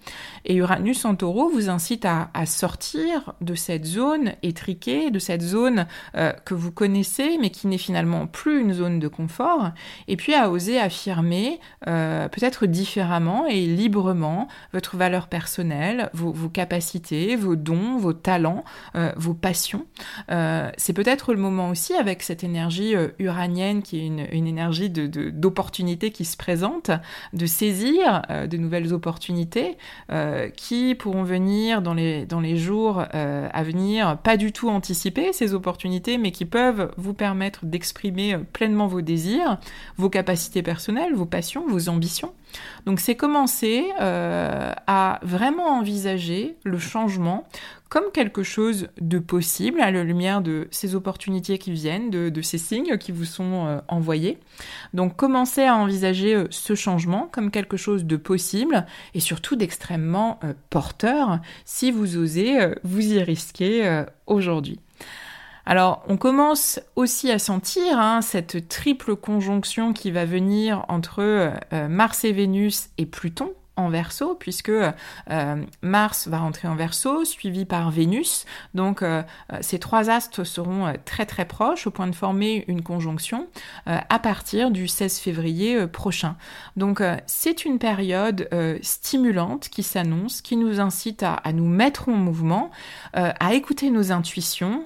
Et 0.45 0.55
Uranus 0.55 1.05
en 1.05 1.15
taureau 1.15 1.49
vous 1.49 1.69
incite 1.69 2.05
à, 2.05 2.29
sortir 2.45 3.30
de 3.41 3.55
cette 3.55 3.85
zone 3.85 4.33
étriquée, 4.43 5.11
de 5.11 5.19
cette 5.19 5.41
zone 5.41 5.87
euh, 6.15 6.33
que 6.45 6.53
vous 6.53 6.71
connaissez, 6.71 7.37
mais 7.39 7.49
qui 7.49 7.67
n'est 7.67 7.77
finalement 7.77 8.27
plus 8.27 8.61
une 8.61 8.73
zone 8.73 8.99
de 8.99 9.07
confort, 9.07 9.71
et 10.07 10.17
puis 10.17 10.33
à 10.33 10.49
oser 10.49 10.79
affirmer 10.79 11.59
euh, 11.87 12.27
peut-être 12.27 12.65
différemment 12.65 13.47
et 13.47 13.65
librement 13.65 14.47
votre 14.73 14.97
valeur 14.97 15.27
personnelle, 15.27 16.09
vos, 16.13 16.49
capacités, 16.49 17.35
vos 17.35 17.55
dons, 17.55 17.97
vos 17.97 18.13
talents, 18.13 18.63
euh, 18.95 19.11
vos 19.15 19.33
passions. 19.33 19.85
C'est 20.77 20.93
peut-être 20.93 21.33
le 21.33 21.39
moment 21.39 21.69
aussi 21.69 21.93
avec 21.93 22.23
cette 22.23 22.43
énergie 22.43 22.93
uranienne 23.19 23.81
qui 23.81 23.99
est 23.99 24.05
une, 24.05 24.47
énergie 24.47 24.89
d'opportunité 24.89 26.09
de, 26.09 26.13
qui 26.13 26.25
se 26.25 26.37
présente, 26.37 26.91
de 27.33 27.45
saisir 27.45 28.21
de 28.29 28.57
nouvelles 28.57 28.93
opportunités 28.93 29.77
qui 30.55 30.95
pourront 30.95 31.23
venir 31.23 31.81
dans 31.81 31.93
les, 31.93 32.25
dans 32.25 32.39
les 32.39 32.57
jours 32.57 33.03
euh, 33.21 33.47
à 33.53 33.63
venir, 33.63 34.17
pas 34.17 34.37
du 34.37 34.51
tout 34.51 34.69
anticiper 34.69 35.31
ces 35.33 35.53
opportunités, 35.53 36.17
mais 36.17 36.31
qui 36.31 36.45
peuvent 36.45 36.91
vous 36.97 37.13
permettre 37.13 37.65
d'exprimer 37.65 38.37
pleinement 38.51 38.87
vos 38.87 39.01
désirs, 39.01 39.59
vos 39.97 40.09
capacités 40.09 40.63
personnelles, 40.63 41.13
vos 41.13 41.25
passions, 41.25 41.67
vos 41.67 41.89
ambitions. 41.89 42.33
Donc 42.85 42.99
c'est 42.99 43.15
commencer 43.15 43.85
euh, 44.01 44.73
à 44.87 45.19
vraiment 45.23 45.77
envisager 45.77 46.55
le 46.63 46.79
changement 46.79 47.47
comme 47.91 48.11
quelque 48.11 48.41
chose 48.41 48.87
de 48.99 49.19
possible 49.19 49.81
à 49.81 49.91
la 49.91 50.03
lumière 50.03 50.41
de 50.41 50.67
ces 50.71 50.95
opportunités 50.95 51.59
qui 51.59 51.71
viennent, 51.71 52.09
de, 52.09 52.41
ces 52.41 52.57
signes 52.57 52.97
qui 52.97 53.11
vous 53.11 53.25
sont 53.25 53.67
euh, 53.67 53.79
envoyés. 53.87 54.39
Donc 54.95 55.15
commencez 55.15 55.65
à 55.65 55.75
envisager 55.75 56.33
euh, 56.33 56.47
ce 56.49 56.73
changement 56.73 57.29
comme 57.31 57.51
quelque 57.51 57.77
chose 57.77 58.05
de 58.05 58.15
possible 58.15 58.87
et 59.13 59.19
surtout 59.19 59.55
d'extrêmement 59.55 60.39
porteur 60.69 61.39
si 61.65 61.91
vous 61.91 62.17
osez 62.17 62.57
vous 62.83 63.13
y 63.13 63.21
risquer 63.21 64.03
aujourd'hui. 64.25 64.79
Alors, 65.65 66.03
on 66.07 66.17
commence 66.17 66.79
aussi 66.95 67.31
à 67.31 67.39
sentir 67.39 67.99
hein, 67.99 68.21
cette 68.21 68.67
triple 68.67 69.15
conjonction 69.15 69.93
qui 69.93 70.11
va 70.11 70.25
venir 70.25 70.85
entre 70.87 71.19
euh, 71.19 71.87
Mars 71.87 72.23
et 72.23 72.31
Vénus 72.31 72.89
et 72.97 73.05
Pluton 73.05 73.53
en 73.81 73.89
verso, 73.89 74.35
puisque 74.35 74.69
euh, 74.69 75.65
Mars 75.81 76.27
va 76.27 76.39
rentrer 76.39 76.67
en 76.67 76.75
verso, 76.75 77.25
suivi 77.25 77.65
par 77.65 77.91
Vénus. 77.91 78.45
Donc 78.73 79.01
euh, 79.01 79.23
ces 79.61 79.79
trois 79.79 80.09
astres 80.09 80.43
seront 80.43 80.93
très 81.05 81.25
très 81.25 81.45
proches 81.45 81.87
au 81.87 81.91
point 81.91 82.07
de 82.07 82.15
former 82.15 82.63
une 82.67 82.81
conjonction 82.81 83.47
à 83.85 84.19
partir 84.19 84.71
du 84.71 84.87
16 84.87 85.19
février 85.19 85.87
prochain. 85.87 86.35
Donc 86.75 87.01
c'est 87.25 87.65
une 87.65 87.79
période 87.79 88.49
stimulante 88.81 89.69
qui 89.69 89.83
s'annonce, 89.83 90.41
qui 90.41 90.57
nous 90.57 90.79
incite 90.79 91.23
à, 91.23 91.33
à, 91.33 91.53
nous 91.53 91.67
mettre 91.67 92.09
en 92.09 92.13
mouvement, 92.13 92.71
à 93.13 93.53
écouter 93.53 93.89
nos 93.89 94.11
intuitions, 94.11 94.83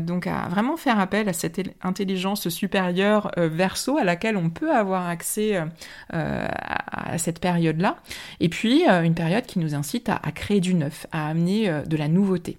donc 0.00 0.26
à 0.26 0.48
vraiment 0.48 0.76
faire 0.76 0.98
appel 0.98 1.28
à 1.28 1.32
cette 1.32 1.60
intelligence 1.82 2.48
supérieure 2.48 3.30
verso 3.36 3.98
à 3.98 4.04
laquelle 4.04 4.36
on 4.36 4.50
peut 4.50 4.74
avoir 4.74 5.08
accès 5.08 5.62
à 6.10 7.18
cette 7.18 7.40
période-là. 7.40 7.96
Et 8.40 8.48
puis, 8.48 8.88
euh, 8.88 9.02
une 9.02 9.14
période 9.14 9.46
qui 9.46 9.58
nous 9.58 9.74
incite 9.74 10.08
à, 10.08 10.18
créer 10.32 10.60
du 10.60 10.74
neuf, 10.74 11.06
à 11.12 11.28
amener 11.28 11.68
euh, 11.68 11.82
de 11.82 11.96
la 11.96 12.08
nouveauté. 12.08 12.58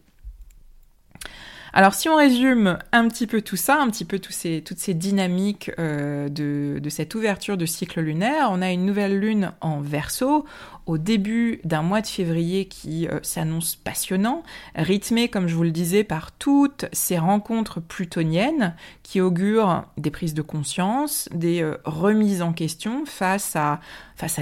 Alors 1.73 1.93
si 1.93 2.09
on 2.09 2.15
résume 2.15 2.79
un 2.91 3.07
petit 3.07 3.27
peu 3.27 3.41
tout 3.41 3.55
ça, 3.55 3.79
un 3.79 3.89
petit 3.91 4.05
peu 4.05 4.17
toutes 4.17 4.33
ces 4.33 4.93
dynamiques 4.95 5.69
euh, 5.77 6.27
de, 6.27 6.79
de, 6.79 6.89
cette 6.89 7.13
ouverture 7.13 7.55
de 7.55 7.67
cycle 7.67 8.01
lunaire, 8.01 8.49
on 8.51 8.63
a 8.63 8.71
une 8.71 8.83
nouvelle 8.83 9.19
lune 9.19 9.51
en 9.61 9.79
verso 9.79 10.45
au 10.87 10.97
début 10.97 11.59
d'un 11.65 11.81
mois 11.81 12.01
de 12.01 12.07
février 12.07 12.65
qui 12.65 13.07
euh, 13.07 13.19
s'annonce 13.21 13.75
passionnant, 13.75 14.41
rythmé, 14.73 15.27
comme 15.27 15.47
je 15.47 15.55
vous 15.55 15.63
le 15.63 15.71
disais, 15.71 16.05
par 16.05 16.31
toutes 16.31 16.85
ces 16.93 17.17
rencontres 17.17 17.81
plutoniennes 17.81 18.73
qui 19.03 19.19
augurent 19.19 19.83
des 19.97 20.11
prises 20.11 20.33
de 20.33 20.41
conscience, 20.41 21.27
des 21.33 21.61
euh, 21.61 21.77
remises 21.83 22.41
en 22.41 22.53
question 22.53 23.05
face 23.05 23.57
à, 23.57 23.79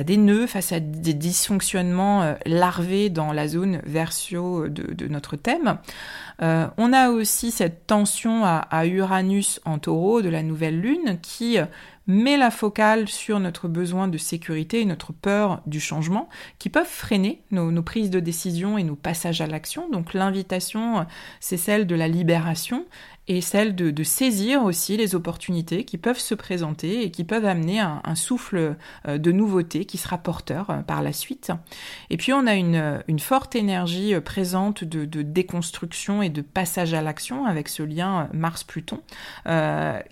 des 0.04 0.18
nœuds, 0.18 0.46
face 0.46 0.72
à 0.72 0.80
des 0.80 1.16
dysfonctionnements 1.16 2.22
euh, 2.22 2.34
larvés 2.46 3.10
dans 3.10 3.34
la 3.34 3.48
zone 3.48 3.82
versio 3.84 4.70
de, 4.70 5.08
notre 5.08 5.36
thème. 5.36 5.78
on 6.40 6.94
a 6.94 7.10
aussi 7.10 7.52
cette 7.52 7.88
tension 7.88 8.44
à 8.44 8.86
Uranus 8.86 9.60
en 9.66 9.80
taureau 9.80 10.22
de 10.22 10.30
la 10.30 10.44
nouvelle 10.44 10.80
lune 10.80 11.18
qui 11.22 11.58
met 12.08 12.38
la 12.38 12.52
focale 12.52 13.08
sur 13.08 13.40
notre 13.40 13.68
besoin 13.68 14.08
de 14.08 14.18
sécurité 14.18 14.82
et 14.82 14.86
notre 14.86 15.14
peur 15.14 15.62
du 15.66 15.80
changement, 15.80 16.30
qui 16.60 16.70
peuvent 16.70 16.86
freiner 16.86 17.42
nos, 17.52 17.72
nos 17.72 17.84
prises 17.84 18.10
de 18.10 18.20
décision 18.20 18.78
et 18.78 18.84
nos 18.84 18.96
passages 18.96 19.42
à 19.42 19.48
l'action. 19.48 19.90
Donc 19.90 20.14
l'invitation, 20.14 21.06
c'est 21.40 21.58
celle 21.58 21.88
de 21.88 21.96
la 21.96 22.08
libération 22.08 22.86
et 23.28 23.42
celle 23.42 23.76
de, 23.76 24.04
saisir 24.04 24.64
aussi 24.64 24.98
les 24.98 25.16
opportunités 25.16 25.84
qui 25.84 25.98
peuvent 25.98 26.20
se 26.20 26.36
présenter 26.36 27.04
et 27.04 27.12
qui 27.12 27.24
peuvent 27.24 27.46
amener 27.46 27.80
un, 27.80 28.16
souffle 28.16 28.76
euh, 29.08 29.18
de 29.18 29.32
nouveauté 29.32 29.86
qui 29.86 29.98
sera 29.98 30.18
porteur 30.20 30.70
euh, 30.70 30.78
par 30.82 31.02
la 31.02 31.12
suite. 31.12 31.52
Et 32.12 32.18
puis 32.18 32.34
on 32.34 32.46
a 32.46 32.54
une, 32.54 33.04
une 33.08 33.20
forte 33.20 33.56
énergie 33.56 34.14
euh, 34.14 34.22
présente 34.22 34.84
de, 34.84 35.06
déconstruction 35.24 36.22
et 36.22 36.30
de 36.30 36.42
passage 36.42 36.94
à 36.94 37.02
l'action 37.02 37.46
avec 37.46 37.68
ce 37.68 37.82
lien 37.82 38.30
Mars-Pluton 38.34 39.02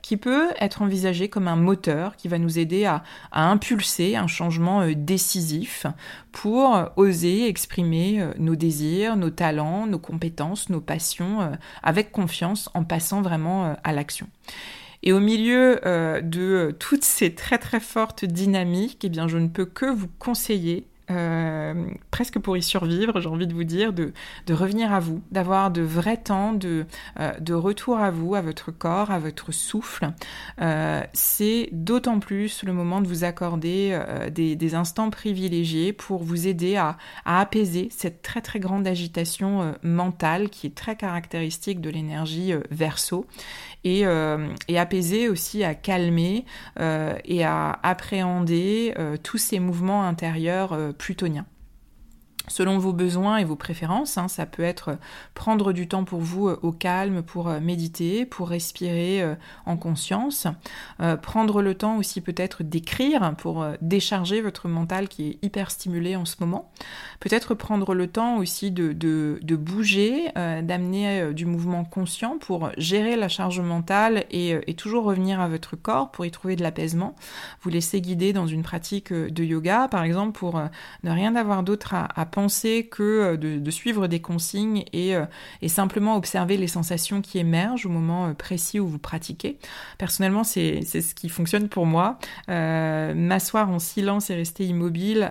qui 0.02 0.17
peut 0.17 0.47
être 0.60 0.82
envisagé 0.82 1.30
comme 1.30 1.47
un 1.47 1.56
moteur 1.56 2.15
qui 2.15 2.28
va 2.28 2.39
nous 2.39 2.58
aider 2.58 2.86
à, 2.86 3.04
à 3.32 3.49
impulser 3.49 4.15
un 4.15 4.28
changement 4.28 4.88
décisif 4.95 5.86
pour 6.32 6.91
oser 6.95 7.47
exprimer 7.47 8.26
nos 8.39 8.56
désirs, 8.56 9.15
nos 9.17 9.30
talents, 9.30 9.86
nos 9.88 9.99
compétences, 9.99 10.69
nos 10.69 10.82
passions 10.82 11.52
avec 11.84 12.12
confiance 12.12 12.69
en 12.73 12.84
passant 12.84 13.03
vraiment 13.22 13.66
euh, 13.66 13.74
à 13.84 13.94
l'action. 13.94 14.28
Et 15.04 15.12
au 15.12 15.20
milieu 15.20 15.82
de 15.84 16.74
toutes 16.80 17.04
ces 17.04 17.36
très 17.36 17.58
très 17.58 17.82
fortes 17.82 18.24
dynamiques, 18.24 19.04
eh 19.04 19.10
bien, 19.10 19.28
je 19.28 19.38
ne 19.38 19.50
peux 19.50 19.66
que 19.66 19.86
vous 19.86 20.08
conseiller 20.18 20.88
euh, 21.12 21.86
presque 22.12 22.39
pour 22.39 22.56
y 22.56 22.63
survivre, 22.63 23.20
j'ai 23.20 23.28
envie 23.28 23.48
de 23.48 23.54
vous 23.54 23.63
dire, 23.63 23.94
de, 23.94 24.13
revenir 24.50 24.94
à 24.94 25.00
vous, 25.00 25.22
d'avoir 25.32 25.72
de 25.72 25.82
vrais 25.82 26.18
temps 26.18 26.54
de, 26.54 26.86
euh, 27.20 27.34
de 27.39 27.54
retour 27.54 27.98
à 27.98 28.12
vous, 28.12 28.36
à 28.36 28.42
votre 28.42 28.72
corps, 28.72 29.12
à 29.12 29.20
votre 29.20 29.52
souffle. 29.52 30.13
Euh, 30.62 31.02
c'est 31.13 31.70
d'autant 31.72 32.20
plus 32.20 32.63
le 32.63 32.74
moment 32.74 33.02
de 33.02 33.08
vous 33.08 33.24
accorder 33.24 34.00
des, 34.32 34.76
instants 34.76 35.10
privilégiés 35.10 35.94
pour 35.94 36.24
vous 36.24 36.48
aider 36.48 36.78
à, 36.78 36.98
apaiser 37.26 37.89
cette 37.92 38.22
très 38.22 38.42
très 38.42 38.60
grande 38.60 38.88
agitation 38.88 39.76
mentale 39.84 40.50
qui 40.50 40.68
est 40.68 40.76
très 40.76 40.96
caractéristique 40.96 41.82
de 41.82 41.89
l'énergie 41.89 42.54
verso 42.72 43.28
et, 43.84 44.06
et, 44.67 44.80
apaiser 44.80 45.30
aussi 45.30 45.63
à 45.63 45.76
calmer 45.76 46.46
et 46.80 47.43
à 47.43 47.80
appréhender 47.84 48.93
tous 49.24 49.38
ces 49.38 49.60
mouvements 49.60 50.04
intérieurs 50.04 50.78
plutonien 50.98 51.46
selon 52.47 52.77
vos 52.77 52.93
besoins 52.93 53.38
et 53.38 53.45
vos 53.45 53.56
préférences. 53.56 54.17
Hein, 54.17 54.27
ça 54.27 54.45
peut 54.45 54.63
être 54.63 54.97
prendre 55.34 55.73
du 55.73 55.88
temps 55.88 56.03
pour 56.03 56.19
vous 56.19 56.49
euh, 56.49 56.60
au 56.62 56.71
calme, 56.71 57.23
pour 57.23 57.47
euh, 57.47 57.60
méditer, 57.60 58.25
pour 58.25 58.49
respirer 58.49 59.21
euh, 59.21 59.36
en 59.65 59.77
conscience. 59.77 60.47
prendre 61.21 61.62
le 61.62 61.75
temps 61.75 61.97
aussi 61.97 62.21
peut-être 62.21 62.63
d'écrire 62.63 63.36
pour 63.38 63.65
décharger 63.82 64.41
votre 64.41 64.67
mental 64.67 65.08
qui 65.08 65.29
est 65.29 65.38
hyper 65.41 65.71
stimulé 65.71 66.15
en 66.15 66.25
ce 66.25 66.36
moment. 66.39 66.71
Peut-être 67.19 67.53
prendre 67.56 67.93
le 67.93 68.08
temps 68.08 68.38
aussi 68.38 68.71
de, 68.71 69.39
bouger, 69.56 70.32
d'amener 70.36 71.34
du 71.34 71.45
mouvement 71.45 71.84
conscient 71.84 72.38
pour 72.38 72.69
gérer 72.77 73.15
la 73.15 73.27
charge 73.27 73.60
mentale 73.60 74.25
et, 74.32 74.73
toujours 74.75 75.06
revenir 75.06 75.39
à 75.39 75.47
votre 75.47 75.75
corps 75.75 76.12
pour 76.12 76.25
y 76.25 76.32
trouver 76.32 76.56
de 76.56 76.63
l'apaisement. 76.63 77.15
Vous 77.62 77.69
laisser 77.69 78.01
guider 78.01 78.34
dans 78.34 78.47
une 78.47 78.63
pratique 78.63 79.13
de 79.13 79.43
yoga, 79.43 79.88
par 79.89 80.03
exemple, 80.03 80.38
pour 80.38 80.62
ne 81.03 81.12
rien 81.12 81.36
avoir 81.36 81.63
d'autre 81.63 81.93
à 81.93 82.25
penser 82.34 82.88
que 82.89 83.04
euh, 83.04 83.38
de, 83.38 83.72
suivre 83.72 84.08
des 84.08 84.19
consignes 84.19 84.86
euh, 84.96 85.26
et, 85.62 85.67
simplement 85.69 86.17
observer 86.17 86.58
les 86.58 86.67
sensations 86.67 87.22
qui 87.22 87.38
émergent 87.38 87.86
au 87.86 87.89
moment 87.89 88.28
euh, 88.28 88.34
précis 88.34 88.80
où 88.80 88.88
vous 88.88 88.98
pratiquez. 88.98 89.60
Personnellement, 90.00 90.43
c'est 90.43 90.84
ce 90.84 91.13
qui 91.13 91.30
fonctionne 91.30 91.69
pour 91.69 91.86
moi. 91.86 92.17
M'asseoir 92.48 93.69
en 93.69 93.80
silence 93.80 94.30
et 94.30 94.36
rester 94.36 94.65
immobile 94.65 95.30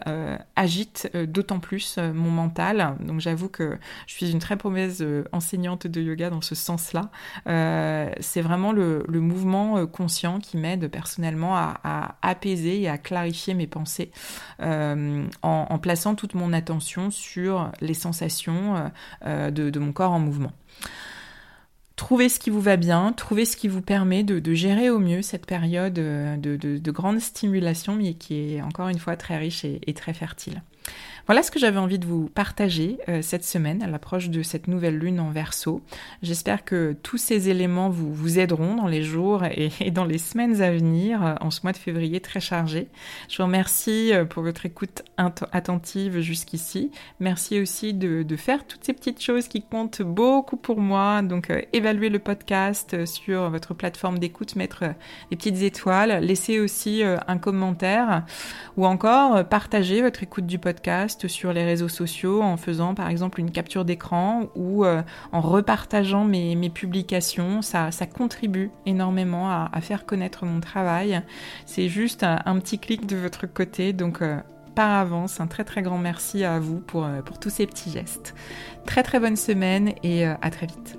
agite 0.54 1.10
d'autant 1.26 1.58
plus 1.58 1.98
mon 1.98 2.30
mental. 2.30 2.96
Donc 3.00 3.20
j'avoue 3.20 3.48
que 3.48 3.78
je 4.06 4.14
suis 4.14 4.30
une 4.30 4.38
très 4.38 4.56
mauvaise 4.62 5.04
enseignante 5.32 5.86
de 5.86 6.00
yoga 6.00 6.30
dans 6.30 6.40
ce 6.40 6.54
sens-là. 6.54 7.10
c'est 8.20 8.40
vraiment 8.40 8.72
le, 8.72 9.04
mouvement 9.08 9.86
conscient 9.86 10.38
qui 10.38 10.56
m'aide 10.56 10.88
personnellement 10.88 11.56
à, 11.56 12.16
apaiser 12.22 12.82
et 12.82 12.88
à 12.88 12.98
clarifier 12.98 13.54
mes 13.54 13.66
pensées 13.66 14.10
en 14.60 15.78
plaçant 15.80 16.14
toute 16.14 16.34
mon 16.34 16.52
attention 16.52 16.91
sur 17.10 17.70
les 17.80 17.94
sensations 17.94 18.76
euh, 18.76 18.88
euh, 19.26 19.50
de, 19.50 19.78
mon 19.78 19.92
corps 19.92 20.12
en 20.12 20.18
mouvement. 20.18 20.52
Trouvez 21.96 22.28
ce 22.28 22.38
qui 22.38 22.50
vous 22.50 22.60
va 22.60 22.76
bien, 22.76 23.12
trouvez 23.12 23.44
ce 23.44 23.56
qui 23.56 23.68
vous 23.68 23.82
permet 23.82 24.24
de, 24.24 24.54
gérer 24.54 24.90
au 24.90 24.98
mieux 24.98 25.22
cette 25.22 25.46
période 25.46 25.98
euh, 25.98 26.36
de, 26.36 26.90
grande 26.90 27.20
stimulation, 27.20 27.94
mais 27.94 28.14
qui 28.14 28.54
est 28.54 28.62
encore 28.62 28.88
une 28.88 28.98
fois 28.98 29.16
très 29.16 29.36
riche 29.36 29.64
et 29.64 29.94
très 29.94 30.14
fertile. 30.14 30.62
Voilà 31.26 31.44
ce 31.44 31.52
que 31.52 31.60
j'avais 31.60 31.78
envie 31.78 32.00
de 32.00 32.06
vous 32.06 32.28
partager 32.28 32.98
euh, 33.08 33.22
cette 33.22 33.44
semaine 33.44 33.80
à 33.82 33.86
l'approche 33.86 34.28
de 34.28 34.42
cette 34.42 34.66
nouvelle 34.66 34.98
lune 34.98 35.20
en 35.20 35.30
verso. 35.30 35.80
J'espère 36.20 36.64
que 36.64 36.96
tous 37.04 37.16
ces 37.16 37.48
éléments 37.48 37.90
vous, 37.90 38.40
aideront 38.40 38.74
dans 38.74 38.88
les 38.88 39.02
jours 39.02 39.44
et, 39.44 39.90
dans 39.92 40.04
les 40.04 40.18
semaines 40.18 40.60
à 40.62 40.72
venir 40.72 41.24
euh, 41.24 41.34
en 41.40 41.50
ce 41.50 41.60
mois 41.62 41.70
de 41.70 41.76
février 41.76 42.20
très 42.20 42.40
chargé. 42.40 42.88
Je 43.28 43.36
vous 43.36 43.44
remercie 43.44 44.12
euh, 44.12 44.24
pour 44.24 44.42
votre 44.42 44.66
écoute 44.66 45.02
attentive 45.16 46.18
jusqu'ici. 46.18 46.90
Merci 47.20 47.60
aussi 47.60 47.94
de, 47.94 48.26
faire 48.36 48.66
toutes 48.66 48.82
ces 48.82 48.92
petites 48.92 49.22
choses 49.22 49.46
qui 49.46 49.62
comptent 49.62 50.02
beaucoup 50.02 50.56
pour 50.56 50.80
moi. 50.80 51.22
Donc 51.22 51.52
évaluer 51.72 52.08
le 52.08 52.18
podcast 52.18 53.04
sur 53.04 53.50
votre 53.50 53.74
plateforme 53.74 54.18
d'écoute, 54.18 54.56
mettre 54.56 54.84
des 55.30 55.36
petites 55.36 55.62
étoiles, 55.62 56.24
laisser 56.24 56.58
aussi 56.58 57.02
un 57.04 57.38
commentaire 57.38 58.24
ou 58.76 58.86
encore 58.86 59.46
partager 59.48 60.00
votre 60.02 60.22
écoute 60.22 60.46
du 60.46 60.58
podcast 60.58 61.11
sur 61.28 61.52
les 61.52 61.64
réseaux 61.64 61.88
sociaux 61.88 62.42
en 62.42 62.56
faisant 62.56 62.94
par 62.94 63.08
exemple 63.08 63.40
une 63.40 63.50
capture 63.50 63.84
d'écran 63.84 64.48
ou 64.54 64.84
euh, 64.84 65.02
en 65.32 65.40
repartageant 65.40 66.24
mes, 66.24 66.70
publications. 66.70 67.62
Ça, 67.62 67.90
contribue 68.14 68.70
énormément 68.86 69.50
à, 69.50 69.80
faire 69.80 70.06
connaître 70.06 70.44
mon 70.44 70.60
travail. 70.60 71.22
C'est 71.66 71.88
juste 71.88 72.22
un, 72.24 72.58
petit 72.58 72.78
clic 72.78 73.06
de 73.06 73.16
votre 73.16 73.46
côté. 73.46 73.92
Donc 73.92 74.22
euh, 74.22 74.38
par 74.74 74.90
avance, 74.90 75.40
un 75.40 75.46
très 75.46 75.64
très 75.64 75.82
grand 75.82 75.98
merci 75.98 76.44
à 76.44 76.58
vous 76.58 76.80
pour, 76.80 77.04
euh, 77.04 77.20
pour 77.22 77.38
tous 77.38 77.50
ces 77.50 77.66
petits 77.66 77.90
gestes. 77.90 78.34
Très 78.86 79.02
très 79.02 79.20
bonne 79.20 79.36
semaine 79.36 79.92
et 80.02 80.24
à 80.24 80.50
très 80.50 80.66
vite. 80.66 80.98